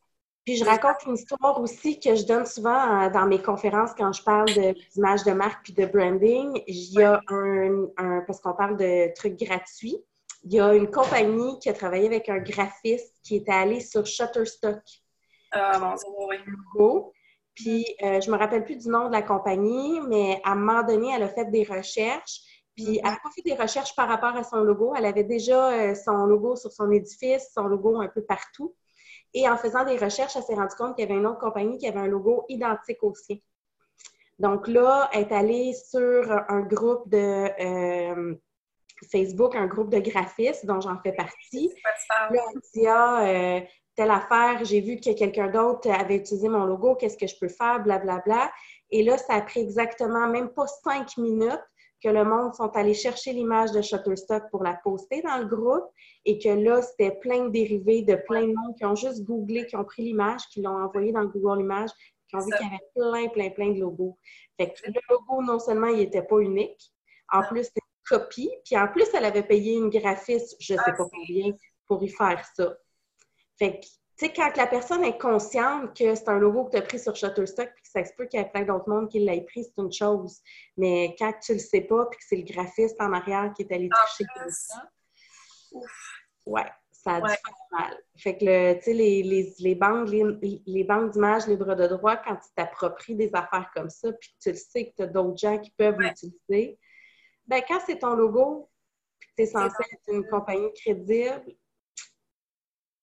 Puis 0.51 0.57
je 0.57 0.65
raconte 0.65 1.05
une 1.07 1.15
histoire 1.15 1.61
aussi 1.61 2.01
que 2.01 2.17
je 2.17 2.27
donne 2.27 2.45
souvent 2.45 3.05
euh, 3.05 3.09
dans 3.09 3.25
mes 3.25 3.41
conférences 3.41 3.93
quand 3.97 4.13
je 4.13 4.21
parle 4.25 4.49
d'image 4.93 5.23
de, 5.23 5.31
marque 5.31 5.63
puis 5.63 5.73
de 5.73 5.87
branding. 5.87 6.61
Il 6.67 6.93
y 6.93 7.05
a 7.05 7.21
un, 7.29 7.87
parce 8.27 8.41
qu'on 8.41 8.55
parle 8.55 8.77
de 8.77 9.15
trucs 9.15 9.39
gratuits, 9.39 9.97
il 10.43 10.53
y 10.53 10.59
a 10.59 10.75
une 10.75 10.91
compagnie 10.91 11.57
qui 11.61 11.69
a 11.69 11.73
travaillé 11.73 12.07
avec 12.07 12.29
un 12.29 12.39
graphiste 12.39 13.15
qui 13.23 13.37
était 13.37 13.53
allé 13.53 13.79
sur 13.79 14.05
Shutterstock. 14.05 14.83
Ah, 15.53 15.79
mon 15.79 15.95
Dieu, 15.95 17.13
Puis 17.55 17.87
euh, 18.03 18.21
je 18.21 18.29
me 18.29 18.37
rappelle 18.37 18.65
plus 18.65 18.79
du 18.79 18.89
nom 18.89 19.07
de 19.07 19.13
la 19.13 19.23
compagnie, 19.23 20.01
mais 20.09 20.41
à 20.43 20.51
un 20.51 20.57
moment 20.57 20.83
donné, 20.83 21.13
elle 21.15 21.23
a 21.23 21.29
fait 21.29 21.49
des 21.49 21.63
recherches. 21.63 22.41
Puis 22.75 22.99
elle 22.99 23.07
a 23.07 23.19
pas 23.23 23.31
fait 23.37 23.43
des 23.43 23.55
recherches 23.55 23.95
par 23.95 24.09
rapport 24.09 24.35
à 24.35 24.43
son 24.43 24.65
logo. 24.65 24.95
Elle 24.97 25.07
avait 25.07 25.23
déjà 25.23 25.71
euh, 25.71 25.95
son 25.95 26.27
logo 26.27 26.57
sur 26.57 26.73
son 26.73 26.91
édifice, 26.91 27.53
son 27.55 27.69
logo 27.69 28.01
un 28.01 28.09
peu 28.09 28.25
partout. 28.25 28.75
Et 29.35 29.49
en 29.49 29.57
faisant 29.57 29.85
des 29.85 29.97
recherches, 29.97 30.37
elle 30.37 30.43
s'est 30.43 30.55
rendue 30.55 30.75
compte 30.77 30.97
qu'il 30.97 31.07
y 31.07 31.11
avait 31.11 31.19
une 31.19 31.27
autre 31.27 31.39
compagnie 31.39 31.79
qui 31.79 31.87
avait 31.87 32.01
un 32.01 32.07
logo 32.07 32.45
identique 32.49 33.03
au 33.03 33.15
sien. 33.15 33.37
Donc 34.39 34.69
là, 34.69 35.09
elle 35.13 35.23
est 35.23 35.33
allée 35.33 35.75
sur 35.75 36.31
un 36.49 36.61
groupe 36.61 37.09
de 37.09 37.51
euh, 37.61 38.35
Facebook, 39.11 39.55
un 39.55 39.67
groupe 39.67 39.91
de 39.91 40.01
graphistes 40.01 40.67
dont 40.67 40.81
j'en 40.81 40.99
fais 41.01 41.13
partie. 41.13 41.73
Là, 42.11 42.29
elle 42.33 42.61
dit 42.75 42.87
Ah, 42.87 43.27
euh, 43.27 43.61
telle 43.95 44.11
affaire, 44.11 44.65
j'ai 44.65 44.81
vu 44.81 44.97
que 44.97 45.13
quelqu'un 45.13 45.49
d'autre 45.49 45.91
avait 45.91 46.17
utilisé 46.17 46.49
mon 46.49 46.65
logo, 46.65 46.95
qu'est-ce 46.95 47.19
que 47.19 47.27
je 47.27 47.39
peux 47.39 47.49
faire, 47.49 47.81
blablabla. 47.83 48.23
Bla, 48.25 48.35
bla. 48.35 48.53
Et 48.91 49.03
là, 49.03 49.19
ça 49.19 49.35
a 49.35 49.43
pris 49.43 49.61
exactement 49.61 50.27
même 50.29 50.49
pas 50.49 50.67
cinq 50.67 51.19
minutes 51.19 51.61
que 52.03 52.09
le 52.09 52.25
monde 52.25 52.55
sont 52.55 52.71
allés 52.77 52.95
chercher 52.95 53.33
l'image 53.33 53.73
de 53.73 53.83
Shutterstock 53.83 54.51
pour 54.51 54.63
la 54.63 54.75
poster 54.75 55.23
dans 55.23 55.39
le 55.39 55.47
groupe 55.47 55.85
et 56.25 56.39
que 56.39 56.49
là, 56.49 56.81
c'était 56.83 57.17
plein 57.21 57.45
de 57.45 57.51
dérivés 57.51 58.03
de 58.03 58.17
plein 58.17 58.43
de 58.43 58.55
monde 58.55 58.75
qui 58.77 58.85
ont 58.85 58.95
juste 58.95 59.23
googlé, 59.25 59.67
qui 59.67 59.77
ont 59.77 59.85
pris 59.85 60.03
l'image, 60.03 60.43
qui 60.53 60.63
l'ont 60.63 60.83
envoyé 60.83 61.13
dans 61.13 61.21
le 61.21 61.29
Google 61.29 61.61
Images, 61.61 61.91
qui 62.29 62.37
ont 62.37 62.41
vu 62.41 62.51
qu'il 62.57 62.67
y 62.67 62.71
avait 62.71 62.91
plein, 62.95 63.29
plein, 63.29 63.51
plein 63.51 63.73
de 63.73 63.81
logos. 63.81 64.17
Fait 64.59 64.73
que 64.73 64.87
le 64.87 65.01
logo, 65.09 65.43
non 65.43 65.59
seulement, 65.59 65.89
il 65.89 65.99
n'était 65.99 66.23
pas 66.23 66.39
unique, 66.39 66.93
en 67.33 67.43
plus, 67.43 67.65
c'était 67.65 67.81
une 67.85 68.19
copie, 68.19 68.51
puis 68.65 68.77
en 68.77 68.89
plus, 68.89 69.07
elle 69.15 69.25
avait 69.25 69.43
payé 69.43 69.75
une 69.75 69.91
graphiste, 69.91 70.57
je 70.61 70.75
ne 70.75 70.79
sais 70.79 70.93
pas 70.97 71.07
combien, 71.11 71.53
pour 71.87 72.03
y 72.03 72.09
faire 72.09 72.45
ça. 72.55 72.77
Fait 73.59 73.79
que 73.79 73.87
tu 74.21 74.27
sais, 74.27 74.33
quand 74.35 74.55
la 74.55 74.67
personne 74.67 75.03
est 75.03 75.17
consciente 75.17 75.97
que 75.97 76.15
c'est 76.15 76.29
un 76.29 76.39
logo 76.39 76.67
que 76.67 76.73
tu 76.73 76.77
as 76.77 76.83
pris 76.83 76.99
sur 76.99 77.17
Shutterstock 77.17 77.73
puis 77.73 77.83
que 77.83 77.89
ça 77.89 78.05
se 78.05 78.13
peut 78.13 78.27
qu'il 78.27 78.39
y 78.39 78.43
ait 78.43 78.51
plein 78.51 78.65
d'autres 78.67 78.87
mondes 78.87 79.09
qui 79.09 79.19
l'ait 79.19 79.41
pris, 79.41 79.65
c'est 79.65 79.81
une 79.81 79.91
chose. 79.91 80.41
Mais 80.77 81.17
quand 81.19 81.33
tu 81.43 81.55
le 81.55 81.59
sais 81.59 81.81
pas 81.81 82.05
puis 82.05 82.19
que 82.19 82.25
c'est 82.29 82.37
le 82.37 82.43
graphiste 82.43 83.01
en 83.01 83.15
arrière 83.15 83.51
qui 83.57 83.63
est 83.63 83.73
allé 83.73 83.89
toucher 83.89 84.29
comme 84.37 84.51
ça, 84.51 84.91
ouais, 86.45 86.67
ça 86.93 87.15
a 87.15 87.21
du 87.23 87.35
mal. 87.71 87.99
Fait 88.19 88.37
que, 88.37 88.75
tu 88.75 88.83
sais, 88.83 88.93
les, 88.93 89.23
les, 89.23 89.55
les, 89.59 89.75
d'images 89.75 91.47
libres 91.47 91.75
de 91.75 91.87
droit, 91.87 92.19
quand 92.19 92.37
tu 92.37 92.49
t'appropries 92.55 93.15
des 93.15 93.31
affaires 93.33 93.71
comme 93.75 93.89
ça 93.89 94.13
puis 94.13 94.29
que 94.29 94.43
tu 94.43 94.51
le 94.51 94.57
sais 94.57 94.91
que 94.91 94.97
tu 94.97 95.03
as 95.03 95.07
d'autres 95.07 95.39
gens 95.39 95.59
qui 95.59 95.71
peuvent 95.71 95.99
l'utiliser, 95.99 96.79
ben 97.47 97.63
quand 97.67 97.81
c'est 97.87 98.01
ton 98.01 98.13
logo 98.13 98.69
puis 99.19 99.31
que 99.31 99.35
tu 99.37 99.43
es 99.45 99.47
censé 99.47 99.83
être 99.93 100.15
une 100.15 100.29
compagnie 100.29 100.71
crédible, 100.75 101.43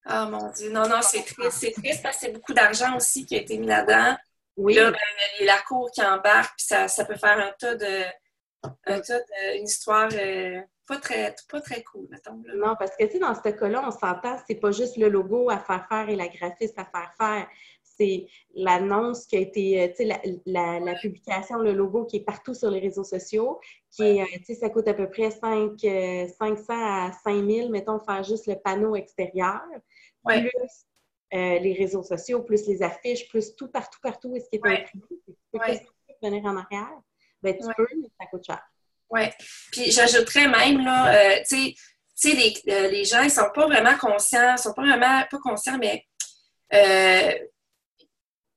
ah 0.10 0.26
mon 0.26 0.50
Dieu, 0.52 0.72
non, 0.72 0.88
non, 0.88 1.02
c'est 1.02 1.24
triste. 1.24 1.58
C'est 1.60 1.72
triste 1.72 2.02
parce 2.02 2.16
que 2.16 2.26
c'est 2.26 2.32
beaucoup 2.32 2.54
d'argent 2.54 2.96
aussi 2.96 3.26
qui 3.26 3.36
a 3.36 3.42
été 3.42 3.58
mis 3.58 3.68
là-dedans. 3.68 4.16
Oui. 4.56 4.74
Là, 4.74 4.90
ben, 4.90 4.98
il 5.40 5.46
y 5.46 5.50
a 5.50 5.56
la 5.56 5.62
cour 5.62 5.92
qui 5.92 6.02
embarque, 6.02 6.56
puis 6.58 6.66
ça, 6.66 6.88
ça 6.88 7.04
peut 7.04 7.18
faire 7.18 7.38
un 7.38 7.52
tas 7.60 7.76
de. 7.76 8.04
Un 8.86 9.02
tas 9.02 9.20
de, 9.20 9.58
une 9.58 9.66
histoire 9.66 10.10
euh, 10.14 10.62
pas, 10.88 10.98
très, 10.98 11.36
pas 11.50 11.62
très 11.62 11.84
cool, 11.84 12.08
mettons. 12.10 12.42
Non, 12.56 12.76
parce 12.80 12.96
que, 12.96 13.04
tu 13.04 13.12
sais, 13.12 13.20
dans 13.20 13.36
ce 13.36 13.50
cas-là, 13.50 13.84
on 13.86 13.92
s'entend, 13.92 14.38
c'est 14.48 14.56
pas 14.56 14.72
juste 14.72 14.98
le 14.98 15.10
logo 15.10 15.50
à 15.50 15.60
faire 15.60 15.86
faire 15.88 16.10
et 16.10 16.16
la 16.16 16.28
graphiste 16.28 16.80
à 16.80 16.86
faire 16.86 17.14
faire. 17.18 17.48
C'est 17.84 18.28
l'annonce 18.56 19.26
qui 19.26 19.36
a 19.36 19.40
été, 19.40 19.82
euh, 19.82 19.88
tu 19.90 20.08
sais, 20.08 20.22
la, 20.46 20.80
la, 20.80 20.96
publication, 20.96 21.58
le 21.58 21.74
logo 21.74 22.06
qui 22.06 22.18
est 22.18 22.26
partout 22.26 22.54
sur 22.54 22.72
les 22.72 22.80
réseaux 22.80 23.04
sociaux, 23.04 23.60
qui 23.92 24.04
est, 24.04 24.22
euh, 24.22 24.26
tu 24.38 24.46
sais, 24.46 24.56
ça 24.56 24.70
coûte 24.70 24.88
à 24.88 24.94
peu 24.94 25.10
près 25.10 25.32
5, 25.32 25.78
500 25.80 26.64
à 26.70 27.12
5000, 27.24 27.70
mettons, 27.72 28.00
faire 28.00 28.24
juste 28.24 28.48
le 28.48 28.56
panneau 28.56 28.96
extérieur 28.96 29.62
plus 30.28 30.52
euh, 31.34 31.60
les 31.60 31.74
réseaux 31.74 32.04
sociaux, 32.04 32.44
plus 32.44 32.68
les 32.68 32.82
affiches, 32.82 33.28
plus 33.28 33.56
tout 33.56 33.68
partout, 33.68 34.00
partout, 34.02 34.36
est-ce 34.36 34.50
qui 34.50 34.56
est 34.56 34.66
imprimé. 34.66 35.04
Tu 35.26 35.60
peux 35.60 36.28
venir 36.28 36.46
en 36.46 36.58
arrière. 36.58 37.02
Ben, 37.42 37.56
tu 37.56 37.68
peux, 37.76 37.88
mais 38.02 38.10
ça 38.20 38.26
coûte 38.28 38.46
cher. 38.46 38.62
Oui. 39.10 39.22
Puis 39.72 39.92
j'ajouterais 39.92 40.48
même, 40.48 40.84
là, 40.84 41.14
euh, 41.16 41.40
tu 41.48 41.76
sais, 42.16 42.34
les, 42.34 42.54
euh, 42.70 42.88
les, 42.90 43.06
gens, 43.06 43.22
ils 43.22 43.32
sont 43.32 43.50
pas 43.54 43.66
vraiment 43.68 43.98
conscients, 43.98 44.56
ils 44.56 44.62
sont 44.62 44.74
pas 44.74 44.82
vraiment, 44.82 45.24
pas 45.30 45.40
conscients, 45.40 45.78
mais 45.78 46.06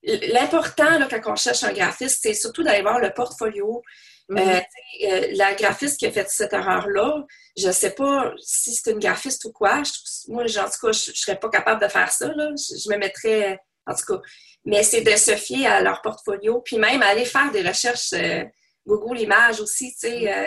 l'important, 0.02 1.06
quand 1.08 1.32
on 1.32 1.36
cherche 1.36 1.62
un 1.64 1.72
graphiste, 1.72 2.20
c'est 2.22 2.34
surtout 2.34 2.62
d'aller 2.62 2.82
voir 2.82 2.98
le 2.98 3.12
portfolio, 3.12 3.82
euh, 4.30 4.34
mhm. 4.34 4.62
euh, 5.04 5.26
la 5.32 5.54
graphiste 5.54 5.98
qui 5.98 6.06
a 6.06 6.12
fait 6.12 6.28
cette 6.28 6.52
erreur-là, 6.52 7.24
je 7.56 7.66
ne 7.66 7.72
sais 7.72 7.90
pas 7.90 8.32
si 8.40 8.74
c'est 8.74 8.92
une 8.92 8.98
graphiste 8.98 9.44
ou 9.44 9.52
quoi. 9.52 9.82
moi, 10.28 10.44
en 10.44 10.46
tout 10.46 10.86
cas, 10.86 10.92
je 10.92 11.10
ne 11.10 11.16
serais 11.16 11.38
pas 11.38 11.48
capable 11.48 11.82
de 11.82 11.88
faire 11.88 12.12
ça. 12.12 12.28
Je, 12.28 12.90
me 12.90 12.96
mettrais, 12.96 13.58
en 13.86 13.94
tout 13.94 14.06
cas. 14.06 14.20
Mais 14.64 14.82
c'est 14.82 15.00
de 15.00 15.16
se 15.16 15.32
fier 15.32 15.66
à 15.66 15.80
leur 15.80 16.00
portfolio, 16.02 16.60
puis 16.60 16.78
même 16.78 17.02
aller 17.02 17.24
faire 17.24 17.50
des 17.50 17.62
recherches 17.62 18.12
euh, 18.12 18.44
Google 18.86 19.18
Images 19.18 19.60
aussi. 19.60 19.94
Mhm. 20.02 20.46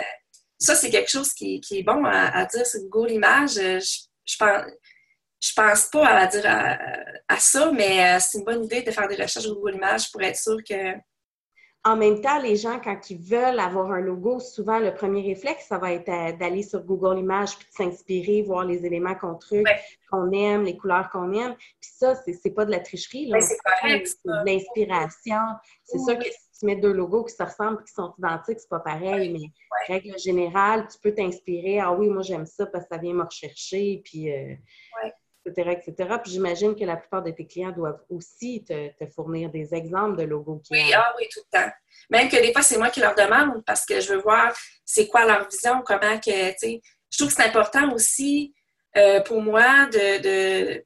ça, 0.58 0.74
c'est 0.76 0.90
quelque 0.90 1.10
chose 1.10 1.32
qui, 1.34 1.60
est 1.70 1.82
bon 1.82 2.04
à, 2.06 2.46
dire 2.46 2.66
sur 2.66 2.80
Google 2.88 3.12
Images. 3.12 3.56
Je, 3.56 4.36
pense, 4.38 4.64
je 5.40 5.52
pense 5.54 5.86
pas 5.86 6.06
à 6.06 6.26
dire 6.26 6.44
à, 6.46 7.38
ça, 7.38 7.70
mais 7.72 8.18
c'est 8.20 8.38
une 8.38 8.44
bonne 8.44 8.64
idée 8.64 8.82
de 8.82 8.90
faire 8.90 9.08
des 9.08 9.16
recherches 9.16 9.48
Google 9.48 9.74
Images 9.74 10.10
pour 10.10 10.22
être 10.22 10.38
sûr 10.38 10.56
que 10.66 10.94
en 11.86 11.96
même 11.96 12.22
temps, 12.22 12.38
les 12.40 12.56
gens, 12.56 12.80
quand 12.82 13.10
ils 13.10 13.18
veulent 13.18 13.60
avoir 13.60 13.92
un 13.92 14.00
logo, 14.00 14.40
souvent, 14.40 14.78
le 14.78 14.94
premier 14.94 15.20
réflexe, 15.20 15.66
ça 15.66 15.76
va 15.76 15.92
être 15.92 16.38
d'aller 16.38 16.62
sur 16.62 16.82
Google 16.82 17.18
Images 17.18 17.58
puis 17.58 17.68
de 17.68 17.74
s'inspirer, 17.74 18.40
voir 18.40 18.64
les 18.64 18.86
éléments 18.86 19.14
qu'on 19.14 19.34
trouve, 19.34 19.64
qu'on 20.10 20.32
aime, 20.32 20.64
les 20.64 20.78
couleurs 20.78 21.10
qu'on 21.10 21.30
aime. 21.32 21.54
Puis 21.56 21.90
ça, 21.92 22.14
c'est 22.14 22.54
pas 22.54 22.64
de 22.64 22.70
la 22.70 22.80
tricherie. 22.80 23.30
C'est 23.38 23.58
de 24.24 24.46
l'inspiration. 24.46 25.36
C'est 25.84 25.98
ça 25.98 26.14
que 26.16 26.24
si 26.24 26.60
tu 26.60 26.66
mets 26.66 26.76
deux 26.76 26.92
logos 26.92 27.24
qui 27.24 27.34
se 27.34 27.42
ressemblent 27.42 27.82
et 27.82 27.84
qui 27.84 27.92
sont 27.92 28.14
identiques, 28.16 28.60
c'est 28.60 28.70
pas 28.70 28.80
pareil. 28.80 29.30
Mais 29.30 29.94
règle 29.94 30.18
générale, 30.18 30.88
tu 30.90 30.98
peux 30.98 31.12
t'inspirer. 31.12 31.80
Ah 31.80 31.92
oui, 31.92 32.08
moi, 32.08 32.22
j'aime 32.22 32.46
ça 32.46 32.64
parce 32.64 32.84
que 32.84 32.94
ça 32.94 33.00
vient 33.00 33.12
me 33.12 33.24
rechercher. 33.24 34.00
Puis, 34.02 34.32
euh, 34.32 34.54
etc., 35.44 35.70
etc. 35.72 36.16
Puis 36.22 36.32
j'imagine 36.32 36.74
que 36.74 36.84
la 36.84 36.96
plupart 36.96 37.22
de 37.22 37.30
tes 37.30 37.46
clients 37.46 37.72
doivent 37.72 38.00
aussi 38.08 38.64
te, 38.64 38.90
fournir 39.14 39.50
des 39.50 39.74
exemples 39.74 40.16
de 40.16 40.24
logos 40.24 40.60
qui 40.64 40.72
Oui, 40.72 40.92
ah 40.94 41.12
oui, 41.18 41.26
tout 41.32 41.40
le 41.52 41.58
temps. 41.58 41.70
Même 42.10 42.28
que 42.28 42.36
des 42.36 42.52
fois, 42.52 42.62
c'est 42.62 42.78
moi 42.78 42.90
qui 42.90 43.00
leur 43.00 43.14
demande 43.14 43.62
parce 43.64 43.84
que 43.84 44.00
je 44.00 44.14
veux 44.14 44.20
voir 44.20 44.54
c'est 44.84 45.08
quoi 45.08 45.24
leur 45.24 45.48
vision, 45.48 45.82
comment 45.84 46.18
que, 46.18 46.50
tu 46.50 46.58
sais. 46.58 46.82
Je 47.10 47.18
trouve 47.18 47.28
que 47.28 47.34
c'est 47.34 47.48
important 47.48 47.92
aussi 47.92 48.54
euh, 48.96 49.20
pour 49.20 49.40
moi 49.40 49.86
de, 49.86 50.80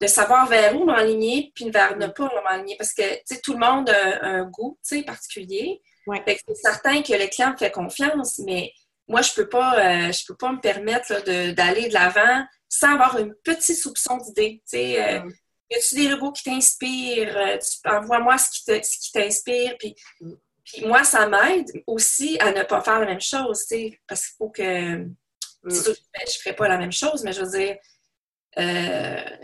de, 0.00 0.06
savoir 0.06 0.48
vers 0.48 0.74
où 0.74 0.84
m'enligner 0.84 1.52
puis 1.54 1.70
vers 1.70 1.96
ne 1.96 2.08
pas 2.08 2.28
m'enligner 2.50 2.76
parce 2.76 2.92
que, 2.92 3.02
tu 3.02 3.20
sais, 3.24 3.40
tout 3.40 3.52
le 3.52 3.60
monde 3.60 3.88
a 3.88 4.24
un 4.24 4.44
goût, 4.44 4.78
tu 4.86 4.96
sais, 4.96 5.02
particulier. 5.04 5.80
Ouais. 6.06 6.22
c'est 6.26 6.54
certain 6.56 7.02
que 7.02 7.12
le 7.12 7.28
client 7.28 7.52
me 7.52 7.56
fait 7.56 7.70
confiance, 7.70 8.40
mais 8.40 8.72
moi, 9.06 9.22
je 9.22 9.32
peux 9.34 9.48
pas, 9.48 9.78
euh, 9.78 10.12
je 10.12 10.24
peux 10.26 10.34
pas 10.34 10.50
me 10.52 10.60
permettre 10.60 11.24
d'aller 11.52 11.88
de 11.88 11.94
l'avant 11.94 12.44
sans 12.72 12.94
avoir 12.94 13.16
un 13.16 13.28
petit 13.44 13.74
soupçon 13.74 14.16
d'idée. 14.16 14.62
Tu 14.64 14.78
sais, 14.78 15.02
euh, 15.02 15.30
y 15.70 15.76
a-tu 15.76 15.94
des 15.94 16.08
logos 16.08 16.32
qui 16.32 16.44
t'inspirent? 16.44 17.36
Euh, 17.36 17.58
envoie-moi 17.84 18.38
ce 18.38 18.50
qui 18.50 19.12
t'inspire. 19.12 19.76
Puis, 19.78 19.94
puis 20.64 20.86
moi, 20.86 21.04
ça 21.04 21.28
m'aide 21.28 21.70
aussi 21.86 22.38
à 22.40 22.50
ne 22.50 22.62
pas 22.62 22.80
faire 22.80 23.00
la 23.00 23.06
même 23.06 23.20
chose, 23.20 23.66
tu 23.66 23.76
sais, 23.76 24.00
parce 24.08 24.26
qu'il 24.26 24.36
faut 24.38 24.48
que. 24.48 24.94
Mm. 24.94 25.14
je 25.64 25.90
ne 25.90 26.42
ferai 26.42 26.56
pas 26.56 26.66
la 26.66 26.78
même 26.78 26.92
chose, 26.92 27.22
mais 27.22 27.34
je 27.34 27.42
veux 27.42 27.58
dire, 27.58 27.76
euh, 28.58 29.36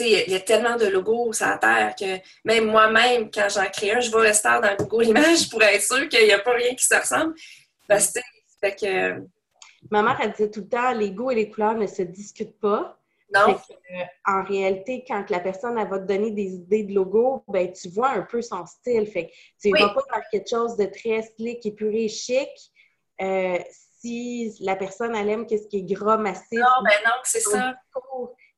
il 0.00 0.30
y, 0.30 0.34
a 0.34 0.40
tellement 0.40 0.76
de 0.76 0.86
logos 0.86 1.32
sur 1.32 1.46
la 1.46 1.58
Terre 1.58 1.94
que 1.94 2.20
même 2.44 2.66
moi-même, 2.66 3.30
quand 3.30 3.48
j'en 3.48 3.70
crée 3.70 3.92
un, 3.92 4.00
je 4.00 4.10
vais 4.10 4.22
rester 4.22 4.48
dans 4.48 4.76
Google 4.76 5.06
Images 5.06 5.48
pour 5.48 5.62
être 5.62 5.82
sûr 5.82 6.08
qu'il 6.08 6.24
n'y 6.24 6.32
a 6.32 6.40
pas 6.40 6.52
rien 6.52 6.74
qui 6.74 6.84
se 6.84 6.94
ressemble. 6.94 7.34
Parce 7.88 8.12
que, 8.12 8.20
fait 8.60 8.74
que 8.74 9.26
Ma 9.90 10.02
mère, 10.02 10.18
elle 10.20 10.32
disait 10.32 10.50
tout 10.50 10.60
le 10.60 10.68
temps, 10.68 10.92
les 10.92 11.12
goûts 11.12 11.30
et 11.30 11.34
les 11.34 11.50
couleurs 11.50 11.74
ne 11.74 11.86
se 11.86 12.02
discutent 12.02 12.58
pas. 12.58 12.98
Non. 13.34 13.50
Euh, 13.50 14.04
en 14.24 14.44
réalité, 14.44 15.04
quand 15.06 15.28
la 15.30 15.40
personne 15.40 15.76
elle 15.78 15.88
va 15.88 15.98
te 15.98 16.06
donner 16.06 16.30
des 16.30 16.54
idées 16.54 16.84
de 16.84 16.94
logo, 16.94 17.42
ben, 17.48 17.72
tu 17.72 17.88
vois 17.88 18.10
un 18.10 18.22
peu 18.22 18.40
son 18.40 18.64
style. 18.66 19.06
Fait 19.06 19.30
tu 19.60 19.70
ne 19.70 19.78
vas 19.78 19.88
pas 19.88 20.02
faire 20.12 20.22
quelque 20.30 20.48
chose 20.48 20.76
de 20.76 20.84
très 20.84 21.22
slick, 21.22 21.64
épuré 21.66 22.04
et 22.04 22.08
chic. 22.08 22.48
Euh, 23.20 23.58
si 23.70 24.56
la 24.60 24.76
personne, 24.76 25.16
elle 25.16 25.28
aime 25.28 25.46
qu'est-ce 25.46 25.66
qui 25.66 25.78
est 25.78 25.82
gras, 25.82 26.18
massif. 26.18 26.52
Non, 26.52 26.84
ben 26.84 26.92
non, 27.04 27.12
c'est 27.24 27.40
ça. 27.40 27.74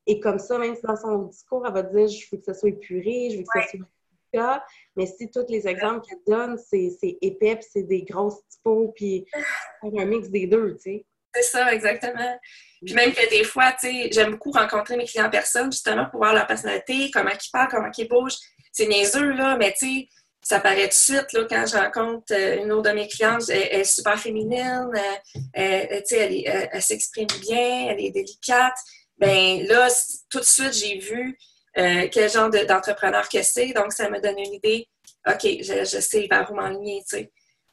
et 0.05 0.19
comme 0.19 0.37
ça, 0.37 0.59
même 0.59 0.75
si 0.75 0.81
dans 0.83 0.95
son 0.95 1.17
discours, 1.23 1.65
elle 1.65 1.73
va 1.73 1.81
dire 1.81 2.07
Je 2.07 2.27
veux 2.31 2.37
que 2.37 2.45
ça 2.45 2.53
soit 2.53 2.69
épuré, 2.69 3.29
je 3.31 3.37
veux 3.37 3.43
que 3.43 3.61
ça 3.61 3.67
soit 3.69 3.85
cas, 4.31 4.63
mais 4.95 5.05
si 5.05 5.29
tous 5.29 5.45
les 5.49 5.67
exemples 5.67 6.05
qu'elle 6.05 6.19
donne, 6.27 6.57
c'est 6.57 7.17
épais, 7.21 7.59
c'est 7.61 7.83
des 7.83 8.03
grosses 8.03 8.45
typos, 8.47 8.91
puis 8.95 9.25
un 9.83 10.05
mix 10.05 10.29
des 10.29 10.47
deux, 10.47 10.75
tu 10.75 10.81
sais. 10.81 11.05
C'est 11.33 11.43
ça, 11.43 11.73
exactement. 11.73 12.39
Puis 12.85 12.93
même 12.93 13.13
que 13.13 13.29
des 13.29 13.43
fois, 13.43 13.71
tu 13.73 13.87
sais, 13.87 14.09
j'aime 14.11 14.31
beaucoup 14.31 14.51
rencontrer 14.51 14.95
mes 14.95 15.05
clients 15.05 15.25
en 15.25 15.29
personne, 15.29 15.71
justement, 15.71 16.05
pour 16.09 16.21
voir 16.21 16.33
leur 16.33 16.47
personnalité, 16.47 17.11
comment 17.11 17.31
ils 17.31 17.51
parlent, 17.51 17.67
comment 17.69 17.91
ils 17.97 18.07
bougent. 18.07 18.37
C'est 18.71 18.87
niaiseux, 18.87 19.31
là, 19.33 19.57
mais 19.57 19.73
tu 19.77 19.87
sais, 19.87 20.07
ça 20.41 20.59
paraît 20.59 20.83
tout 20.83 20.89
de 20.89 20.93
suite, 20.93 21.33
là, 21.33 21.45
quand 21.49 21.65
je 21.65 21.75
rencontre 21.75 22.33
euh, 22.33 22.63
une 22.63 22.71
autre 22.71 22.89
de 22.89 22.95
mes 22.95 23.07
clientes, 23.07 23.49
elle, 23.49 23.81
est 23.81 23.83
super 23.83 24.17
féminine, 24.17 24.89
elle, 25.53 26.03
elle, 26.11 26.69
elle 26.71 26.81
s'exprime 26.81 27.27
bien, 27.41 27.89
elle 27.89 27.99
est 27.99 28.11
délicate. 28.11 28.77
Ben 29.17 29.67
là, 29.67 29.89
tout 30.29 30.39
de 30.39 30.45
suite, 30.45 30.73
j'ai 30.73 30.97
vu 30.97 31.37
euh, 31.77 32.07
quel 32.09 32.29
genre 32.29 32.49
d'entrepreneur 32.49 33.27
que 33.27 33.43
c'est, 33.43 33.73
donc 33.73 33.91
ça 33.91 34.09
me 34.09 34.21
donne 34.21 34.39
une 34.39 34.53
idée. 34.53 34.87
OK, 35.27 35.43
je, 35.43 35.83
je 35.83 35.99
sais 35.99 36.27
vers 36.31 36.49
où 36.49 36.55
m'enligner, 36.55 37.03
tu 37.07 37.17
sais. 37.17 37.31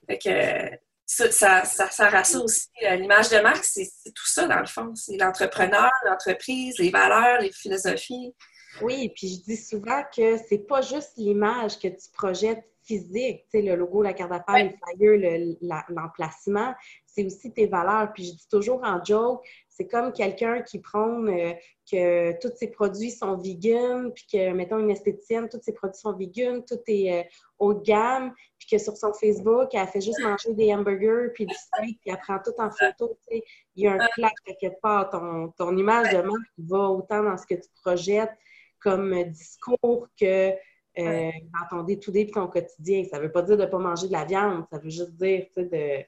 Fait 0.08 0.18
que 0.18 0.76
ça, 1.06 1.30
ça, 1.30 1.64
ça 1.64 1.88
sert 1.90 2.14
à 2.14 2.24
ça 2.24 2.40
aussi. 2.40 2.68
Euh, 2.84 2.96
l'image 2.96 3.30
de 3.30 3.38
marque, 3.38 3.64
c'est 3.64 3.88
tout 4.06 4.26
ça, 4.26 4.46
dans 4.48 4.58
le 4.58 4.66
fond. 4.66 4.92
C'est 4.94 5.16
l'entrepreneur, 5.16 5.90
l'entreprise, 6.04 6.78
les 6.78 6.90
valeurs, 6.90 7.40
les 7.40 7.52
philosophies. 7.52 8.34
Oui, 8.82 9.10
puis 9.14 9.28
je 9.28 9.42
dis 9.42 9.56
souvent 9.56 10.02
que 10.14 10.36
c'est 10.48 10.66
pas 10.66 10.82
juste 10.82 11.12
l'image 11.16 11.78
que 11.78 11.88
tu 11.88 12.10
projettes 12.12 12.64
physique, 12.84 13.44
tu 13.50 13.58
sais, 13.58 13.62
le 13.62 13.74
logo, 13.74 14.02
la 14.02 14.12
carte 14.12 14.30
d'affaires, 14.30 14.64
le 14.64 14.70
flyer, 14.94 15.56
l'emplacement, 15.88 16.72
c'est 17.06 17.24
aussi 17.24 17.52
tes 17.52 17.66
valeurs. 17.66 18.12
Puis 18.12 18.26
je 18.26 18.32
dis 18.32 18.48
toujours 18.50 18.80
en 18.84 19.02
joke, 19.04 19.44
c'est 19.76 19.86
comme 19.86 20.12
quelqu'un 20.12 20.62
qui 20.62 20.78
prône 20.78 21.28
euh, 21.28 21.52
que 21.90 22.32
tous 22.40 22.56
ses 22.56 22.68
produits 22.68 23.10
sont 23.10 23.36
vegan, 23.36 24.10
puis 24.12 24.26
que, 24.32 24.52
mettons, 24.52 24.78
une 24.78 24.90
esthéticienne, 24.90 25.48
tous 25.50 25.60
ses 25.60 25.72
produits 25.72 26.00
sont 26.00 26.14
vegan, 26.14 26.64
tout 26.64 26.80
est 26.86 27.12
euh, 27.12 27.22
haut 27.58 27.74
de 27.74 27.82
gamme, 27.82 28.32
puis 28.58 28.68
que 28.70 28.78
sur 28.78 28.96
son 28.96 29.12
Facebook, 29.12 29.68
elle 29.74 29.86
fait 29.88 30.00
juste 30.00 30.20
manger 30.22 30.54
des 30.54 30.72
hamburgers, 30.74 31.30
puis 31.34 31.44
du 31.44 31.54
steak, 31.54 32.00
puis 32.00 32.10
elle 32.10 32.18
prend 32.18 32.38
tout 32.38 32.54
en 32.58 32.70
photo. 32.70 33.18
Il 33.30 33.42
y 33.84 33.86
a 33.86 33.92
un 33.92 33.98
clash 34.14 34.32
quelque 34.46 34.80
part. 34.80 35.10
Ton, 35.10 35.52
ton 35.56 35.76
image 35.76 36.10
de 36.10 36.22
marque 36.22 36.52
va 36.58 36.88
autant 36.90 37.22
dans 37.22 37.36
ce 37.36 37.46
que 37.46 37.54
tu 37.54 37.68
projettes 37.82 38.32
comme 38.80 39.24
discours 39.24 40.08
que 40.18 40.52
euh, 40.98 41.30
dans 41.52 41.76
ton 41.76 41.82
day-to-day 41.82 42.22
et 42.22 42.30
ton 42.30 42.46
quotidien. 42.46 43.04
Ça 43.04 43.18
ne 43.18 43.24
veut 43.24 43.32
pas 43.32 43.42
dire 43.42 43.58
de 43.58 43.64
ne 43.64 43.68
pas 43.68 43.78
manger 43.78 44.06
de 44.06 44.12
la 44.12 44.24
viande, 44.24 44.64
ça 44.70 44.78
veut 44.78 44.88
juste 44.88 45.12
dire 45.16 45.46
de, 45.56 46.02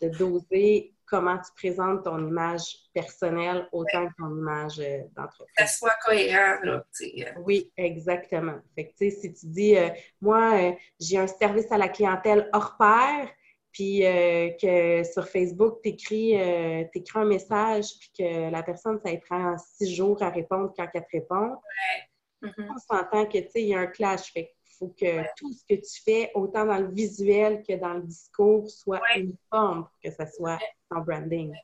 de 0.00 0.08
doser 0.16 0.93
comment 1.06 1.38
tu 1.38 1.50
présentes 1.56 2.04
ton 2.04 2.18
image 2.18 2.76
personnelle 2.92 3.68
autant 3.72 4.08
que 4.08 4.12
ton 4.18 4.30
image 4.36 4.80
euh, 4.80 5.02
d'entreprise. 5.16 5.54
Ça 5.58 5.66
soit 5.66 5.96
cohérent, 6.04 6.60
là. 6.62 6.84
Euh. 7.02 7.24
Oui, 7.44 7.70
exactement. 7.76 8.58
Fait 8.74 8.88
que, 8.88 9.10
si 9.10 9.32
tu 9.32 9.46
dis, 9.46 9.76
euh, 9.76 9.90
moi, 10.20 10.74
j'ai 11.00 11.18
un 11.18 11.26
service 11.26 11.70
à 11.70 11.78
la 11.78 11.88
clientèle 11.88 12.48
hors 12.52 12.76
pair, 12.76 13.28
puis 13.72 14.02
que 14.62 15.02
sur 15.02 15.26
Facebook, 15.28 15.80
tu 15.82 15.88
écris, 15.90 16.36
un 16.36 17.24
message, 17.24 17.86
puis 17.98 18.10
que 18.18 18.50
la 18.50 18.62
personne, 18.62 19.00
ça 19.04 19.10
prend 19.28 19.56
six 19.58 19.92
jours 19.92 20.22
à 20.22 20.30
répondre 20.30 20.72
quand 20.76 20.86
elle 20.94 21.02
te 21.02 21.06
répond. 21.12 21.50
Ouais. 21.50 22.50
On 22.58 22.78
s'entend 22.78 23.26
que, 23.26 23.38
tu 23.38 23.50
sais, 23.50 23.62
il 23.62 23.68
y 23.68 23.74
a 23.74 23.80
un 23.80 23.86
clash. 23.86 24.32
Fait 24.32 24.54
faut 24.78 24.94
que 24.98 25.22
tout 25.36 25.52
ce 25.52 25.62
que 25.68 25.80
tu 25.80 26.02
fais, 26.04 26.30
autant 26.34 26.66
dans 26.66 26.78
le 26.78 26.90
visuel 26.90 27.62
que 27.66 27.74
dans 27.74 27.94
le 27.94 28.02
discours, 28.02 28.68
soit 28.70 29.00
uniforme 29.16 29.84
pour 29.84 29.98
que 30.02 30.10
ça 30.10 30.26
soit 30.30 30.58
ton 30.90 31.00
branding. 31.00 31.54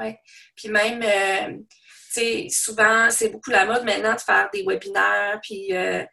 Oui. 0.00 0.14
Puis 0.54 0.68
même, 0.68 1.02
euh, 1.02 1.58
tu 1.58 2.20
sais, 2.20 2.46
souvent, 2.50 3.10
c'est 3.10 3.30
beaucoup 3.30 3.50
la 3.50 3.64
mode 3.66 3.84
maintenant 3.84 4.14
de 4.14 4.20
faire 4.20 4.48
des 4.52 4.64
webinaires, 4.64 5.40
puis 5.42 5.74
euh, 5.74 6.04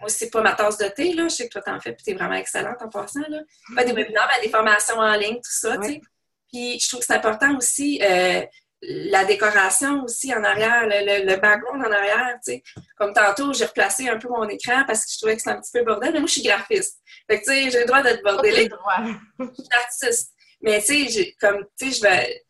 moi, 0.00 0.08
c'est 0.08 0.30
pas 0.30 0.42
ma 0.42 0.54
tasse 0.54 0.78
de 0.78 0.88
thé, 0.88 1.12
là. 1.12 1.24
Je 1.24 1.34
sais 1.34 1.48
que 1.48 1.52
toi, 1.52 1.62
t'en 1.62 1.80
fais, 1.80 1.92
puis 1.92 2.04
t'es 2.04 2.14
vraiment 2.14 2.34
excellente 2.34 2.80
en 2.80 2.88
passant, 2.88 3.24
là. 3.28 3.40
Pas 3.74 3.84
des 3.84 3.92
webinaires, 3.94 4.28
mais 4.34 4.46
des 4.46 4.50
formations 4.50 4.98
en 4.98 5.14
ligne, 5.14 5.36
tout 5.36 5.42
ça, 5.44 5.76
tu 5.78 5.88
sais. 5.88 6.00
Puis 6.52 6.78
je 6.78 6.88
trouve 6.88 7.00
que 7.00 7.06
c'est 7.06 7.14
important 7.14 7.56
aussi, 7.56 8.00
euh, 8.02 8.42
la 8.86 9.24
décoration 9.24 10.04
aussi 10.04 10.34
en 10.34 10.42
arrière, 10.42 10.86
le, 10.86 11.36
background 11.36 11.84
en 11.84 11.90
arrière, 11.90 12.38
tu 12.44 12.52
sais. 12.52 12.62
Comme 12.96 13.12
tantôt, 13.12 13.52
j'ai 13.52 13.64
replacé 13.64 14.08
un 14.08 14.18
peu 14.18 14.28
mon 14.28 14.48
écran 14.48 14.84
parce 14.86 15.04
que 15.04 15.12
je 15.12 15.18
trouvais 15.18 15.36
que 15.36 15.42
c'était 15.42 15.56
un 15.56 15.60
petit 15.60 15.72
peu 15.72 15.84
bordel, 15.84 16.12
mais 16.12 16.20
moi, 16.20 16.26
je 16.26 16.32
suis 16.32 16.42
graphiste. 16.42 17.00
Fait 17.28 17.40
que, 17.40 17.44
tu 17.44 17.52
sais, 17.52 17.70
j'ai 17.70 17.80
le 17.80 17.86
droit 17.86 18.02
d'être 18.02 18.22
bordélique. 18.22 18.72
je 19.38 19.44
suis 19.44 19.68
artiste. 19.72 20.32
Mais, 20.60 20.82
tu 20.82 21.08
sais, 21.08 21.34
comme, 21.40 21.64
tu 21.78 21.90
sais, 21.90 21.98
je 21.98 22.02
vais... 22.02 22.44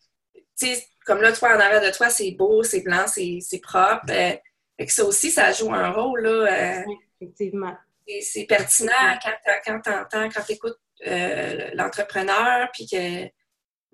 Tu 0.57 0.67
sais, 0.67 0.85
comme 1.05 1.21
là, 1.21 1.31
toi, 1.31 1.55
en 1.55 1.59
arrière 1.59 1.81
de 1.81 1.95
toi, 1.95 2.09
c'est 2.09 2.31
beau, 2.31 2.63
c'est 2.63 2.81
blanc, 2.81 3.05
c'est 3.07 3.61
propre. 3.61 4.05
Euh, 4.09 4.31
fait 4.77 4.85
que 4.85 4.91
ça 4.91 5.05
aussi, 5.05 5.31
ça 5.31 5.51
joue 5.51 5.73
un 5.73 5.91
rôle, 5.91 6.21
là. 6.21 6.79
Euh, 6.79 6.83
oui, 6.87 6.95
effectivement. 7.21 7.75
C'est 8.21 8.45
pertinent 8.45 8.91
quand 9.65 9.79
tu 9.81 9.89
entends, 9.89 10.29
quand 10.29 10.43
tu 10.45 10.53
écoutes 10.53 10.77
euh, 11.07 11.71
l'entrepreneur, 11.73 12.69
puis 12.71 12.87
que 12.87 13.25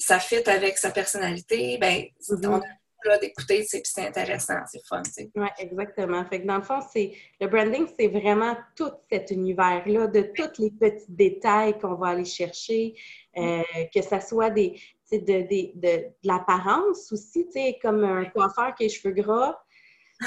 ça 0.01 0.19
fit 0.19 0.47
avec 0.49 0.77
sa 0.77 0.91
personnalité, 0.91 1.77
ben, 1.79 2.05
mm-hmm. 2.29 2.47
on 2.47 3.09
a 3.09 3.17
d'écouter, 3.17 3.63
c'est 3.63 4.05
intéressant, 4.05 4.59
c'est 4.67 4.85
fun. 4.87 5.01
Oui, 5.35 5.47
exactement. 5.59 6.25
Fait 6.25 6.41
que 6.41 6.47
dans 6.47 6.57
le 6.57 6.63
fond, 6.63 6.79
c'est 6.91 7.13
le 7.39 7.47
branding, 7.47 7.87
c'est 7.99 8.07
vraiment 8.07 8.55
tout 8.75 8.91
cet 9.11 9.31
univers-là, 9.31 10.07
de 10.07 10.31
tous 10.35 10.61
les 10.61 10.71
petits 10.71 11.05
détails 11.09 11.77
qu'on 11.79 11.95
va 11.95 12.09
aller 12.09 12.25
chercher, 12.25 12.95
euh, 13.37 13.61
que 13.93 14.01
ce 14.01 14.19
soit 14.27 14.49
des, 14.49 14.79
de, 15.11 15.17
de, 15.17 15.79
de, 15.79 16.05
l'apparence 16.23 17.11
aussi, 17.11 17.45
tu 17.45 17.53
sais, 17.53 17.79
comme 17.81 18.03
un 18.03 18.25
coiffeur 18.25 18.73
qui 18.75 18.83
a 18.83 18.87
les 18.87 18.89
cheveux 18.89 19.13
gras, 19.13 19.59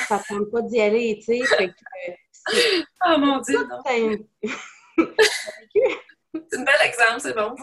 ça 0.09 0.21
ne 0.31 0.39
tente 0.39 0.51
pas 0.51 0.63
d'y 0.63 0.81
aller, 0.81 1.19
tu 1.19 1.39
sais. 1.39 1.71
oh 3.07 3.15
mon 3.19 3.41
Dieu! 3.41 3.59
c'est 6.35 6.59
un 6.59 6.63
bel 6.63 6.75
exemple, 6.85 7.21
c'est 7.21 7.35
bon. 7.35 7.55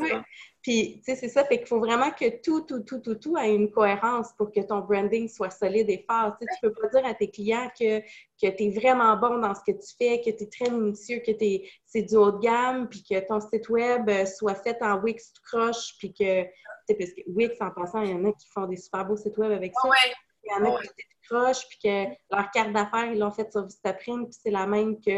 Puis, 0.62 1.02
tu 1.04 1.04
sais, 1.06 1.16
c'est 1.16 1.28
ça, 1.28 1.44
fait 1.44 1.58
qu'il 1.58 1.68
faut 1.68 1.80
vraiment 1.80 2.12
que 2.12 2.42
tout, 2.42 2.62
tout, 2.62 2.82
tout, 2.82 3.00
tout, 3.00 3.16
tout 3.16 3.38
ait 3.38 3.56
une 3.56 3.72
cohérence 3.72 4.32
pour 4.38 4.52
que 4.52 4.60
ton 4.60 4.80
branding 4.80 5.28
soit 5.28 5.50
solide 5.50 5.90
et 5.90 6.06
fort. 6.08 6.38
Tu 6.40 6.46
sais, 6.46 6.54
tu 6.54 6.70
peux 6.70 6.74
pas 6.74 6.88
dire 6.90 7.06
à 7.10 7.16
tes 7.16 7.32
clients 7.32 7.70
que, 7.70 8.00
que 8.00 8.56
tu 8.56 8.64
es 8.64 8.70
vraiment 8.70 9.18
bon 9.18 9.40
dans 9.40 9.56
ce 9.56 9.62
que 9.62 9.72
tu 9.72 9.96
fais, 9.98 10.22
que 10.22 10.30
tu 10.30 10.44
es 10.44 10.48
très 10.48 10.70
minutieux, 10.70 11.20
que 11.26 11.32
c'est 11.86 12.04
du 12.04 12.16
haut 12.16 12.32
de 12.32 12.40
gamme, 12.40 12.88
puis 12.90 13.04
que 13.04 13.20
ton 13.28 13.40
site 13.40 13.70
web 13.70 14.08
euh, 14.08 14.26
soit 14.28 14.54
fait 14.54 14.78
en 14.82 15.00
Wix 15.00 15.34
tout 15.34 15.42
croche, 15.44 15.96
puis 15.98 16.14
que, 16.14 16.44
tu 16.44 16.50
sais, 16.88 16.96
parce 16.96 17.12
que 17.12 17.22
Wix, 17.28 17.56
en 17.60 17.72
passant, 17.72 18.04
il 18.04 18.12
y 18.12 18.14
en 18.14 18.24
a 18.26 18.32
qui 18.32 18.48
font 18.54 18.68
des 18.68 18.78
super 18.78 19.06
beaux 19.06 19.18
sites 19.18 19.38
web 19.40 19.52
avec 19.52 19.74
ça. 19.82 19.90
Il 20.44 20.52
y 20.52 20.54
en 20.54 20.76
a 20.76 20.80
qui 20.80 20.88
tout 20.88 21.36
croche, 21.36 21.68
puis 21.70 21.80
que 21.84 22.06
leur 22.30 22.52
carte 22.52 22.72
d'affaires, 22.72 23.06
ils 23.12 23.18
l'ont 23.18 23.32
faite 23.32 23.52
sur 23.52 23.66
Vistaprint, 23.66 24.26
puis 24.26 24.40
c'est 24.44 24.52
la 24.52 24.68
même 24.68 25.02
que 25.02 25.10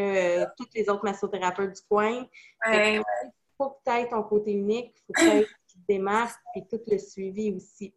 euh, 0.42 0.46
tous 0.58 0.68
les 0.74 0.90
autres 0.90 1.04
massothérapeutes 1.04 1.76
du 1.76 1.82
coin. 1.90 2.26
Ouais, 2.66 3.02
faut 3.58 3.70
que 3.70 3.78
tu 3.86 3.98
aies 3.98 4.10
ton 4.10 4.24
côté 4.24 4.52
unique, 4.52 4.96
faut 5.08 5.14
que 5.14 5.20
tu 5.20 5.28
aies 5.28 5.42
des 5.88 5.96
démarques 5.96 6.40
et 6.56 6.66
tout 6.68 6.82
le 6.88 6.98
suivi 6.98 7.52
aussi. 7.54 7.94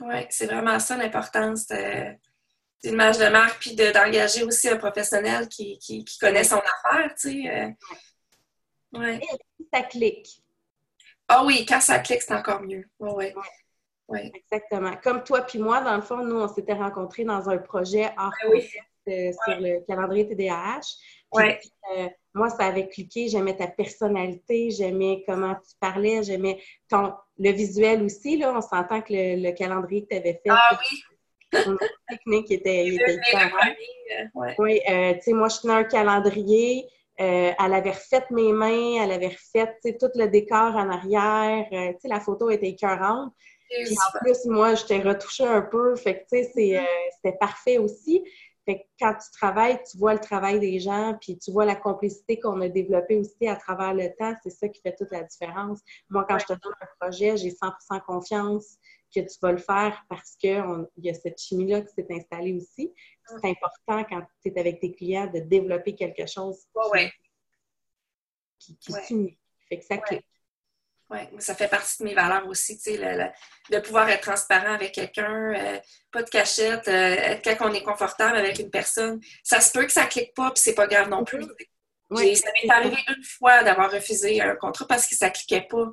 Oui, 0.00 0.26
c'est 0.30 0.46
vraiment 0.46 0.78
ça 0.78 0.96
l'importance 0.96 1.66
d'une 1.66 2.92
image 2.92 3.18
de 3.18 3.28
marque, 3.28 3.58
puis 3.60 3.74
d'engager 3.74 4.44
aussi 4.44 4.68
un 4.68 4.76
professionnel 4.76 5.48
qui, 5.48 5.78
qui, 5.78 6.04
connaît 6.20 6.44
son 6.44 6.58
affaire, 6.60 7.14
tu 7.14 7.42
sais. 7.42 7.50
Euh. 7.50 8.98
Ouais. 8.98 9.16
Et 9.16 9.64
ça 9.72 9.82
clique. 9.82 10.42
Ah 11.26 11.44
oui, 11.44 11.66
quand 11.68 11.80
ça 11.80 11.98
clique, 11.98 12.22
c'est 12.22 12.34
encore 12.34 12.62
mieux. 12.62 12.88
Oui, 13.00 13.32
ouais. 14.08 14.32
Exactement. 14.34 14.96
Comme 15.02 15.24
toi 15.24 15.42
puis 15.42 15.58
moi, 15.58 15.80
dans 15.80 15.96
le 15.96 16.02
fond, 16.02 16.24
nous, 16.24 16.40
on 16.40 16.48
s'était 16.48 16.72
rencontrés 16.72 17.24
dans 17.24 17.50
un 17.50 17.58
projet 17.58 18.10
hors 18.16 18.32
oui. 18.50 18.70
Euh, 19.08 19.32
sur 19.44 19.58
le 19.58 19.80
calendrier 19.86 20.28
TDAH. 20.28 20.80
Ouais. 21.32 21.60
Euh, 21.96 22.08
moi, 22.38 22.48
ça 22.48 22.66
avait 22.66 22.88
cliqué. 22.88 23.28
J'aimais 23.28 23.56
ta 23.56 23.66
personnalité, 23.66 24.70
j'aimais 24.70 25.24
comment 25.26 25.54
tu 25.54 25.74
parlais, 25.80 26.22
j'aimais 26.22 26.58
ton 26.88 27.12
le 27.38 27.50
visuel 27.50 28.02
aussi. 28.02 28.36
Là, 28.38 28.52
on 28.56 28.60
s'entend 28.60 29.00
que 29.00 29.12
le, 29.12 29.52
calendrier 29.52 30.02
que 30.02 30.08
tu 30.08 30.16
avais 30.16 30.34
fait. 30.34 30.50
Ah 30.50 30.78
oui! 30.80 31.02
Technique 32.08 32.50
était, 32.50 32.88
était 32.88 33.20
ouais. 34.34 34.54
Oui, 34.58 34.80
euh, 34.88 35.14
tu 35.14 35.20
sais, 35.20 35.32
moi, 35.32 35.48
je 35.48 35.60
tenais 35.60 35.74
un 35.74 35.84
calendrier. 35.84 36.86
Euh, 37.20 37.50
elle 37.58 37.74
avait 37.74 37.90
refait 37.90 38.24
mes 38.30 38.52
mains, 38.52 39.02
elle 39.02 39.10
avait 39.10 39.28
refait 39.28 39.74
tout 39.82 40.10
le 40.14 40.26
décor 40.26 40.76
en 40.76 40.88
arrière. 40.90 41.66
Euh, 41.72 41.92
tu 41.92 42.00
sais, 42.00 42.08
la 42.08 42.20
photo 42.20 42.50
était 42.50 42.68
écœurante. 42.68 43.32
Puis 43.68 43.96
en 43.96 44.18
plus, 44.20 44.44
moi, 44.46 44.74
je 44.74 44.84
t'ai 44.84 45.00
retouché 45.00 45.44
un 45.44 45.62
peu. 45.62 45.96
Fait 45.96 46.20
que, 46.20 46.36
tu 46.36 46.44
sais, 46.44 46.52
mm-hmm. 46.56 46.86
c'était 47.16 47.36
parfait 47.38 47.78
aussi. 47.78 48.24
Fait 48.68 48.80
que 48.80 48.84
quand 49.00 49.14
tu 49.14 49.30
travailles, 49.30 49.82
tu 49.90 49.96
vois 49.96 50.12
le 50.12 50.20
travail 50.20 50.60
des 50.60 50.78
gens, 50.78 51.16
puis 51.22 51.38
tu 51.38 51.50
vois 51.50 51.64
la 51.64 51.74
complicité 51.74 52.38
qu'on 52.38 52.60
a 52.60 52.68
développée 52.68 53.16
aussi 53.16 53.48
à 53.48 53.56
travers 53.56 53.94
le 53.94 54.14
temps. 54.14 54.34
C'est 54.42 54.50
ça 54.50 54.68
qui 54.68 54.82
fait 54.82 54.94
toute 54.94 55.10
la 55.10 55.22
différence. 55.22 55.80
Moi, 56.10 56.26
quand 56.28 56.38
je 56.38 56.44
te 56.44 56.52
donne 56.52 56.74
un 56.78 56.86
projet, 57.00 57.38
j'ai 57.38 57.48
100% 57.48 58.04
confiance 58.04 58.76
que 59.14 59.20
tu 59.20 59.38
vas 59.40 59.52
le 59.52 59.58
faire 59.58 60.04
parce 60.10 60.36
qu'il 60.36 60.86
y 60.98 61.08
a 61.08 61.14
cette 61.14 61.40
chimie-là 61.40 61.80
qui 61.80 61.94
s'est 61.94 62.08
installée 62.10 62.52
aussi. 62.52 62.92
C'est 63.40 63.48
important 63.48 64.04
quand 64.04 64.22
tu 64.42 64.50
es 64.50 64.60
avec 64.60 64.80
tes 64.80 64.92
clients 64.92 65.28
de 65.28 65.40
développer 65.40 65.94
quelque 65.94 66.26
chose 66.26 66.66
qui, 68.58 68.76
qui, 68.76 68.92
s'unit. 68.92 69.38
Fait 69.70 69.78
que 69.78 69.84
ça 69.86 69.96
clique. 69.96 70.26
Oui, 71.10 71.20
ça 71.38 71.54
fait 71.54 71.68
partie 71.68 71.98
de 72.00 72.04
mes 72.04 72.14
valeurs 72.14 72.46
aussi, 72.48 72.76
tu 72.76 72.96
sais, 72.96 73.32
de 73.70 73.78
pouvoir 73.78 74.10
être 74.10 74.20
transparent 74.20 74.74
avec 74.74 74.92
quelqu'un, 74.92 75.54
euh, 75.54 75.78
pas 76.12 76.22
de 76.22 76.28
cachette, 76.28 76.86
euh, 76.86 77.36
quand 77.42 77.70
on 77.70 77.72
est 77.72 77.82
confortable 77.82 78.36
avec 78.36 78.58
une 78.58 78.70
personne. 78.70 79.18
Ça 79.42 79.60
se 79.60 79.72
peut 79.72 79.86
que 79.86 79.92
ça 79.92 80.04
clique 80.04 80.34
pas, 80.34 80.50
puis 80.50 80.62
c'est 80.62 80.74
pas 80.74 80.86
grave 80.86 81.08
non 81.08 81.24
plus. 81.24 81.46
Oui, 82.10 82.36
ça 82.36 82.48
m'est 82.52 82.70
arrivé 82.70 82.96
une 83.08 83.24
fois 83.24 83.62
d'avoir 83.62 83.90
refusé 83.90 84.40
un 84.42 84.54
contrat 84.56 84.86
parce 84.86 85.06
que 85.06 85.14
ça 85.14 85.30
cliquait 85.30 85.66
pas, 85.68 85.86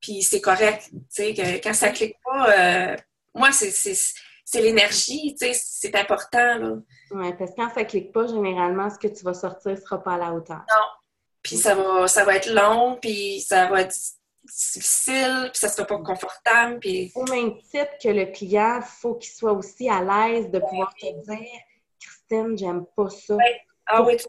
puis 0.00 0.22
c'est 0.22 0.40
correct, 0.40 0.88
tu 0.92 1.00
sais, 1.08 1.34
que 1.34 1.62
quand 1.62 1.74
ça 1.74 1.90
clique 1.90 2.16
pas, 2.24 2.50
euh, 2.58 2.96
moi, 3.34 3.50
c'est 3.52 4.60
l'énergie, 4.60 5.34
tu 5.38 5.46
sais, 5.46 5.60
c'est 5.64 5.96
important, 5.96 6.58
là. 6.58 6.72
Oui, 7.10 7.32
parce 7.36 7.50
que 7.50 7.56
quand 7.56 7.74
ça 7.74 7.84
clique 7.84 8.12
pas, 8.12 8.28
généralement, 8.28 8.88
ce 8.88 8.98
que 8.98 9.08
tu 9.08 9.24
vas 9.24 9.34
sortir 9.34 9.76
sera 9.78 10.02
pas 10.02 10.14
à 10.14 10.18
la 10.18 10.32
hauteur. 10.32 10.64
Non, 10.68 10.86
puis 11.42 11.56
ça 11.56 11.74
va, 11.74 12.06
ça 12.06 12.24
va 12.24 12.36
être 12.36 12.50
long, 12.50 12.98
puis 13.00 13.40
ça 13.40 13.66
va 13.66 13.82
être 13.82 13.94
difficile, 14.56 15.50
puis 15.52 15.58
ça 15.58 15.68
sera 15.68 15.86
pas 15.86 15.98
confortable. 15.98 16.78
Puis... 16.80 17.12
Au 17.14 17.24
même 17.24 17.58
titre 17.62 17.92
que 18.02 18.08
le 18.08 18.26
client, 18.26 18.76
il 18.78 18.86
faut 18.86 19.14
qu'il 19.14 19.32
soit 19.32 19.52
aussi 19.52 19.88
à 19.88 20.02
l'aise 20.02 20.50
de 20.50 20.58
pouvoir 20.58 20.94
te 20.94 21.06
dire 21.06 21.60
Christine, 22.00 22.56
j'aime 22.56 22.86
pas 22.96 23.10
ça. 23.10 23.36
Ah 23.86 24.02
oui, 24.02 24.16
tu 24.16 24.26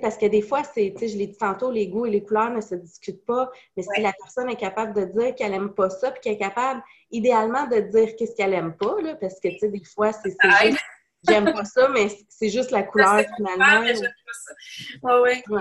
parce 0.00 0.16
que 0.16 0.26
des 0.26 0.42
fois, 0.42 0.62
c'est, 0.64 0.94
je 0.96 1.16
l'ai 1.16 1.26
dit 1.28 1.36
tantôt, 1.36 1.70
les 1.70 1.88
goûts 1.88 2.06
et 2.06 2.10
les 2.10 2.22
couleurs 2.22 2.50
ne 2.50 2.60
se 2.60 2.74
discutent 2.74 3.24
pas, 3.24 3.50
mais 3.76 3.82
si 3.82 4.00
la 4.00 4.12
personne 4.12 4.48
est 4.50 4.56
capable 4.56 4.94
de 4.94 5.04
dire 5.04 5.34
qu'elle 5.34 5.52
aime 5.52 5.72
pas 5.72 5.90
ça, 5.90 6.10
puis 6.10 6.20
qu'elle 6.20 6.34
est 6.34 6.38
capable, 6.38 6.82
idéalement, 7.10 7.66
de 7.66 7.80
dire 7.80 8.16
qu'est-ce 8.16 8.34
qu'elle 8.34 8.54
aime 8.54 8.76
pas, 8.76 9.00
là, 9.02 9.14
parce 9.14 9.38
que, 9.40 9.48
tu 9.48 9.58
sais, 9.58 9.68
des 9.68 9.84
fois, 9.84 10.12
c'est 10.12 10.30
juste, 10.30 10.80
j'aime 11.28 11.52
pas 11.52 11.64
ça, 11.64 11.88
mais 11.88 12.08
c'est 12.28 12.48
juste 12.48 12.70
la 12.70 12.82
couleur, 12.82 13.24
finalement. 13.36 13.86
Oui, 15.02 15.42
oui. 15.48 15.60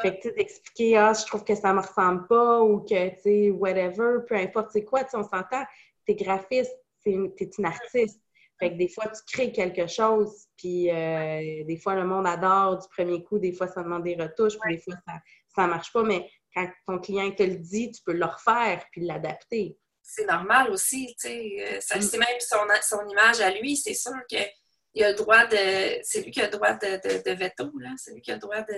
Fait 0.00 0.16
que, 0.16 0.28
tu 0.28 0.34
d'expliquer, 0.34 0.96
ah, 0.96 1.12
je 1.12 1.24
trouve 1.24 1.44
que 1.44 1.54
ça 1.54 1.72
me 1.72 1.80
ressemble 1.80 2.26
pas 2.26 2.60
ou 2.62 2.80
que, 2.80 3.10
tu 3.10 3.20
sais, 3.22 3.50
whatever, 3.50 4.18
peu 4.26 4.34
importe 4.34 4.70
c'est 4.72 4.84
quoi, 4.84 5.04
tu 5.04 5.16
on 5.16 5.22
s'entend, 5.22 5.64
t'es 6.04 6.14
graphiste, 6.14 6.74
t'es 7.04 7.12
une, 7.12 7.32
es 7.38 7.50
une 7.58 7.66
artiste. 7.66 8.20
Fait 8.58 8.70
que 8.70 8.76
des 8.76 8.88
fois, 8.88 9.06
tu 9.08 9.20
crées 9.32 9.52
quelque 9.52 9.86
chose, 9.86 10.46
puis 10.56 10.90
euh, 10.90 11.64
des 11.64 11.76
fois, 11.76 11.94
le 11.96 12.04
monde 12.04 12.26
adore 12.26 12.78
du 12.78 12.88
premier 12.88 13.22
coup, 13.22 13.38
des 13.38 13.52
fois, 13.52 13.66
ça 13.66 13.82
demande 13.82 14.04
des 14.04 14.14
retouches, 14.14 14.58
puis 14.60 14.76
des 14.76 14.82
fois, 14.82 14.94
ça, 15.06 15.14
ça 15.54 15.66
marche 15.66 15.92
pas, 15.92 16.02
mais 16.02 16.28
quand 16.54 16.68
ton 16.86 16.98
client 16.98 17.30
te 17.32 17.42
le 17.42 17.56
dit, 17.56 17.90
tu 17.90 18.02
peux 18.04 18.12
le 18.12 18.24
refaire 18.24 18.84
puis 18.92 19.04
l'adapter. 19.04 19.76
C'est 20.02 20.26
normal 20.26 20.70
aussi, 20.70 21.14
tu 21.18 21.28
sais. 21.28 21.56
Euh, 21.60 21.96
mm. 21.96 22.02
C'est 22.02 22.18
même 22.18 22.40
son, 22.40 22.58
son, 22.82 23.08
image 23.08 23.40
à 23.40 23.50
lui, 23.50 23.76
c'est 23.76 23.94
sûr 23.94 24.12
qu'il 24.28 25.02
a 25.02 25.10
le 25.10 25.16
droit 25.16 25.46
de. 25.46 26.00
C'est 26.02 26.22
lui 26.22 26.30
qui 26.30 26.40
a 26.40 26.46
le 26.46 26.52
droit 26.52 26.74
de, 26.74 26.86
de, 26.86 27.22
de 27.22 27.36
veto, 27.36 27.70
là. 27.78 27.90
C'est 27.96 28.12
lui 28.12 28.20
qui 28.20 28.30
a 28.30 28.34
le 28.34 28.40
droit 28.40 28.60
de 28.60 28.74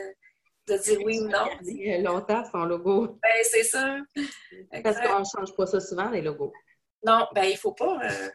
de 0.66 0.76
dire 0.76 0.98
oui 1.04 1.20
ou 1.20 1.28
non. 1.28 1.48
Il 1.62 1.94
a 1.94 1.98
longtemps 1.98 2.44
son 2.50 2.64
logo. 2.64 3.18
Ben, 3.22 3.44
c'est 3.44 3.62
ça. 3.62 3.98
Parce 4.82 5.00
qu'on 5.00 5.20
ne 5.20 5.24
change 5.24 5.54
pas 5.56 5.66
ça 5.66 5.80
souvent, 5.80 6.10
les 6.10 6.22
logos. 6.22 6.52
Non, 7.04 7.26
ben, 7.34 7.44
il 7.44 7.52
ne 7.52 7.58
faut 7.58 7.72
pas. 7.72 7.98
Euh, 8.04 8.28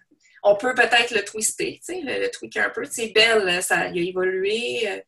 on 0.43 0.55
peut 0.55 0.73
peut-être 0.73 1.11
le 1.11 1.23
twister, 1.23 1.79
tu 1.85 1.93
sais, 1.93 2.01
le, 2.01 2.29
tweaker 2.31 2.67
un 2.67 2.69
peu. 2.69 2.85
C'est 2.85 3.09
belle, 3.09 3.61
ça 3.61 3.87
il 3.87 3.99
a 3.99 4.09
évolué. 4.09 4.89
Euh, 4.89 5.01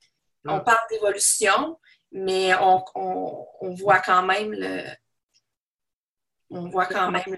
on 0.45 0.57
mm. 0.57 0.63
parle 0.63 0.87
d'évolution, 0.89 1.79
mais 2.11 2.53
on, 2.55 2.83
on, 2.95 3.73
voit 3.75 3.99
quand 3.99 4.23
même 4.23 4.51
le. 4.51 4.83
On 6.49 6.69
voit 6.69 6.85
quand 6.85 7.09
même 7.09 7.23
le. 7.25 7.37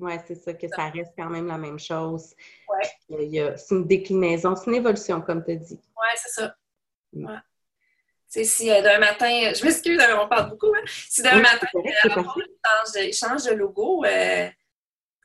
Oui, 0.00 0.12
c'est 0.26 0.34
ça, 0.34 0.54
que 0.54 0.66
ça 0.68 0.88
reste 0.88 1.12
quand 1.16 1.28
même 1.28 1.46
la 1.46 1.58
même 1.58 1.78
chose. 1.78 2.34
Ouais. 2.68 3.56
C'est 3.56 3.74
une 3.74 3.86
déclinaison, 3.86 4.56
c'est 4.56 4.70
une 4.70 4.76
évolution, 4.76 5.20
comme 5.20 5.44
tu 5.44 5.52
as 5.52 5.56
dit. 5.56 5.80
Oui, 5.80 6.08
c'est 6.16 6.40
ça. 6.40 6.56
Mm. 7.12 7.26
Ouais 7.26 7.38
si 8.32 8.70
euh, 8.70 8.80
d'un 8.80 8.98
matin, 8.98 9.52
je 9.54 9.64
m'excuse, 9.64 10.00
euh, 10.00 10.16
on 10.18 10.28
parle 10.28 10.50
beaucoup, 10.50 10.74
hein? 10.74 10.82
si 10.86 11.22
d'un 11.22 11.40
matin, 11.40 11.66
euh, 11.74 13.12
change, 13.12 13.44
de 13.44 13.54
logo, 13.54 14.04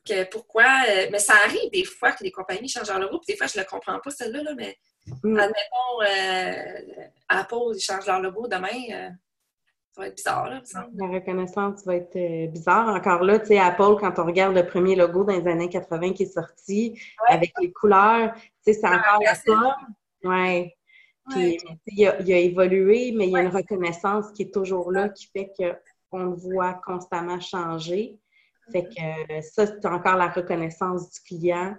que 0.06 0.24
pourquoi, 0.26 0.66
mais 1.12 1.20
ça 1.20 1.34
arrive 1.46 1.70
des 1.72 1.84
fois 1.84 2.12
que 2.12 2.24
les 2.24 2.32
compagnies 2.32 2.70
changent 2.70 2.90
leur 2.90 3.00
logo, 3.00 3.20
puis 3.20 3.34
des 3.34 3.38
fois, 3.38 3.48
je 3.48 3.58
ne 3.58 3.64
le 3.64 3.70
comprends 3.70 4.00
pas, 4.00 4.10
celle-là, 4.10 4.44
là, 4.44 4.54
mais 4.56 4.78
mm. 5.24 5.38
admettons, 5.38 7.02
Apple, 7.30 7.76
ils 7.76 7.82
changent 7.82 8.06
leur 8.06 8.22
logo 8.22 8.48
demain, 8.48 9.16
ça 9.92 10.02
va 10.02 10.08
être 10.08 10.16
bizarre, 10.16 10.50
là, 10.50 10.62
La 10.96 11.08
reconnaissance 11.08 11.86
va 11.86 11.96
être 11.96 12.52
bizarre. 12.52 12.90
Encore 12.90 13.24
là, 13.24 13.40
tu 13.40 13.48
sais, 13.48 13.60
Apple, 13.60 13.96
quand 14.00 14.20
on 14.20 14.26
regarde 14.26 14.56
le 14.56 14.66
premier 14.66 14.96
logo 14.96 15.24
dans 15.24 15.34
les 15.34 15.48
années 15.48 15.70
80 15.70 16.14
qui 16.14 16.24
est 16.24 16.34
sorti, 16.34 17.02
avec 17.28 17.52
les 17.60 17.72
couleurs, 17.72 18.34
tu 18.34 18.42
sais, 18.62 18.74
c'est 18.74 18.88
encore 18.88 19.20
la 19.24 19.36
forme. 19.36 19.96
Ouais. 20.24 20.77
Puis, 21.30 21.58
il, 21.88 22.08
a, 22.08 22.20
évolué, 22.20 23.12
mais 23.16 23.28
il 23.28 23.32
y 23.32 23.36
a 23.36 23.42
une 23.42 23.56
reconnaissance 23.56 24.32
qui 24.32 24.44
est 24.44 24.54
toujours 24.54 24.92
là, 24.92 25.10
qui 25.10 25.28
fait 25.28 25.52
qu'on 26.10 26.24
le 26.24 26.36
voit 26.36 26.74
constamment 26.86 27.40
changer. 27.40 28.18
Fait 28.72 28.84
que 28.84 29.38
euh, 29.38 29.42
ça, 29.42 29.66
c'est 29.66 29.86
encore 29.86 30.16
la 30.16 30.30
reconnaissance 30.30 31.12
du 31.12 31.20
client. 31.22 31.76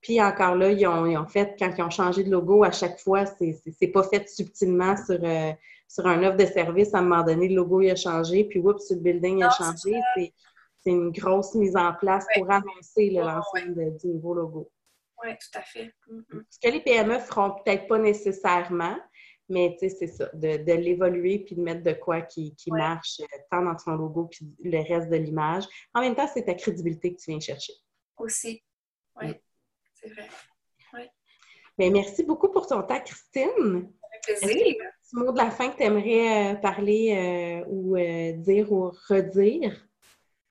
Puis 0.00 0.20
encore 0.20 0.56
là, 0.56 0.72
ils 0.72 0.86
ont, 0.86 1.26
fait, 1.26 1.54
quand 1.58 1.72
ils 1.76 1.82
ont 1.82 1.90
changé 1.90 2.24
de 2.24 2.30
logo, 2.30 2.64
à 2.64 2.72
chaque 2.72 2.98
fois, 2.98 3.24
c'est 3.26 3.86
pas 3.88 4.02
fait 4.02 4.28
subtilement 4.28 4.96
sur, 4.96 5.20
euh, 5.22 5.52
sur 5.86 6.06
un 6.06 6.22
offre 6.24 6.36
de 6.36 6.46
service. 6.46 6.92
À 6.92 6.98
un 6.98 7.02
moment 7.02 7.22
donné, 7.22 7.48
le 7.48 7.54
logo 7.54 7.80
il 7.82 7.90
a 7.90 7.96
changé, 7.96 8.44
puis 8.44 8.58
oups, 8.58 8.90
le 8.90 8.96
building 8.96 9.38
il 9.38 9.44
a 9.44 9.50
changé. 9.50 9.94
C'est 10.16 10.90
une 10.90 11.12
grosse 11.12 11.54
mise 11.54 11.76
en 11.76 11.92
place 11.94 12.26
pour 12.34 12.50
annoncer 12.50 13.10
le 13.10 13.20
lancement 13.20 13.90
du 14.02 14.08
nouveau 14.08 14.34
logo. 14.34 14.68
Oui, 15.24 15.30
tout 15.38 15.58
à 15.58 15.62
fait. 15.62 15.94
Mm-hmm. 16.10 16.44
Ce 16.50 16.58
que 16.58 16.72
les 16.72 16.80
PME 16.80 17.18
feront 17.20 17.56
peut-être 17.62 17.86
pas 17.86 17.98
nécessairement, 17.98 18.96
mais 19.48 19.76
tu 19.78 19.88
sais, 19.88 19.96
c'est 19.96 20.06
ça, 20.08 20.30
de, 20.32 20.72
l'évoluer 20.72 21.40
puis 21.40 21.54
de 21.54 21.60
mettre 21.60 21.82
de 21.82 21.92
quoi 21.92 22.22
qui, 22.22 22.54
marche 22.68 23.20
euh, 23.20 23.38
tant 23.50 23.62
dans 23.62 23.76
ton 23.76 23.92
logo 23.92 24.24
puis 24.24 24.46
le 24.64 24.78
reste 24.78 25.10
de 25.10 25.16
l'image. 25.16 25.64
En 25.94 26.00
même 26.00 26.14
temps, 26.14 26.28
c'est 26.32 26.44
ta 26.44 26.54
crédibilité 26.54 27.14
que 27.14 27.20
tu 27.20 27.30
viens 27.30 27.40
chercher. 27.40 27.74
Aussi. 28.16 28.62
Oui, 29.20 29.28
mm. 29.28 29.34
c'est 29.94 30.08
vrai. 30.08 30.28
Bien, 31.78 31.90
merci 31.90 32.22
beaucoup 32.22 32.50
pour 32.50 32.66
ton 32.66 32.82
temps, 32.82 33.00
Christine. 33.00 33.90
Fait 34.26 34.38
plaisir. 34.40 34.76
Un 35.14 35.24
mot 35.24 35.32
de 35.32 35.38
la 35.38 35.50
fin 35.50 35.70
que 35.70 35.76
tu 35.78 35.82
aimerais 35.82 36.52
euh, 36.52 36.54
parler 36.56 37.62
euh, 37.62 37.64
ou 37.66 37.96
dire 38.42 38.70
ou 38.72 38.90
redire? 39.08 39.88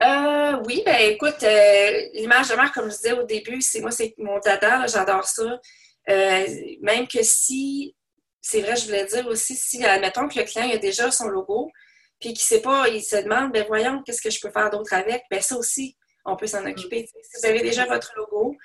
Euh, 0.02 0.60
oui, 0.66 0.82
ben 0.84 1.12
écoute, 1.12 1.42
euh, 1.42 2.08
l'image 2.14 2.48
de 2.48 2.54
marque, 2.56 2.74
comme 2.74 2.90
je 2.90 2.96
disais 2.96 3.12
au 3.12 3.22
début, 3.22 3.60
c'est 3.60 3.80
moi, 3.80 3.90
c'est 3.90 4.14
mon 4.18 4.38
dada, 4.40 4.86
j'adore 4.86 5.24
ça. 5.24 5.60
Euh, 6.08 6.46
même 6.80 7.06
que 7.06 7.22
si, 7.22 7.94
c'est 8.40 8.62
vrai, 8.62 8.74
je 8.74 8.86
voulais 8.86 9.04
dire 9.06 9.26
aussi, 9.28 9.54
si, 9.54 9.84
admettons 9.84 10.28
que 10.28 10.40
le 10.40 10.44
client 10.44 10.68
a 10.72 10.78
déjà 10.78 11.10
son 11.12 11.28
logo, 11.28 11.70
puis 12.18 12.32
qu'il 12.32 12.42
ne 12.42 12.58
sait 12.58 12.62
pas, 12.62 12.88
il 12.88 13.02
se 13.02 13.16
demande, 13.16 13.52
ben 13.52 13.64
voyons, 13.66 14.02
qu'est-ce 14.02 14.22
que 14.22 14.30
je 14.30 14.40
peux 14.40 14.50
faire 14.50 14.70
d'autre 14.70 14.92
avec, 14.92 15.22
ben 15.30 15.40
ça 15.40 15.56
aussi, 15.56 15.96
on 16.24 16.36
peut 16.36 16.48
s'en 16.48 16.66
occuper. 16.66 17.06
Si 17.06 17.40
vous 17.40 17.48
avez 17.48 17.60
déjà 17.60 17.86
votre 17.86 18.12
logo, 18.16 18.56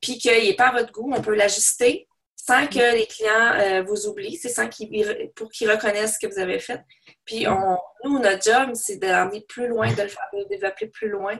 puis 0.00 0.18
qu'il 0.18 0.32
n'est 0.32 0.54
pas 0.54 0.68
à 0.68 0.72
votre 0.72 0.92
goût, 0.92 1.12
on 1.14 1.22
peut 1.22 1.34
l'ajuster 1.36 2.08
sans 2.46 2.66
que 2.66 2.96
les 2.96 3.06
clients 3.06 3.84
vous 3.84 4.06
oublient, 4.06 4.36
c'est 4.36 4.48
sans 4.48 4.68
qu'ils, 4.68 5.30
pour 5.36 5.50
qu'ils 5.50 5.70
reconnaissent 5.70 6.18
ce 6.20 6.26
que 6.26 6.32
vous 6.32 6.40
avez 6.40 6.58
fait. 6.58 6.80
Puis 7.24 7.46
on, 7.46 7.78
nous, 8.04 8.18
notre 8.18 8.42
job, 8.42 8.70
c'est 8.74 8.96
d'aller 8.96 9.42
plus 9.42 9.68
loin, 9.68 9.92
de 9.92 10.02
le 10.02 10.08
faire 10.08 10.28
développer 10.48 10.86
plus 10.86 11.08
loin. 11.08 11.38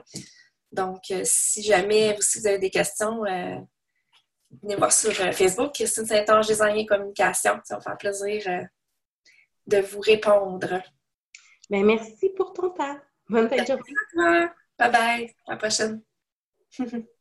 Donc, 0.71 1.11
euh, 1.11 1.21
si 1.23 1.63
jamais 1.63 2.15
vous 2.15 2.47
avez 2.47 2.59
des 2.59 2.69
questions, 2.69 3.25
euh, 3.25 3.57
venez 4.61 4.75
voir 4.75 4.91
sur 4.91 5.11
euh, 5.21 5.31
Facebook, 5.31 5.73
Christine 5.73 6.05
Saint-Ange 6.05 6.47
Design 6.47 6.77
et 6.77 6.85
Communication. 6.85 7.59
Ça 7.65 7.75
va 7.75 7.81
faire 7.81 7.97
plaisir 7.97 8.67
de 9.67 9.77
vous 9.79 9.99
répondre. 9.99 10.81
Bien, 11.69 11.83
merci 11.83 12.29
pour 12.29 12.53
ton 12.53 12.69
temps. 12.69 12.97
Bonne 13.27 13.49
fin 13.49 13.61
de 13.61 13.67
journée. 13.67 14.47
Bye 14.77 14.91
bye. 14.91 15.35
À 15.47 15.51
la 15.51 15.57
prochaine. 15.57 16.01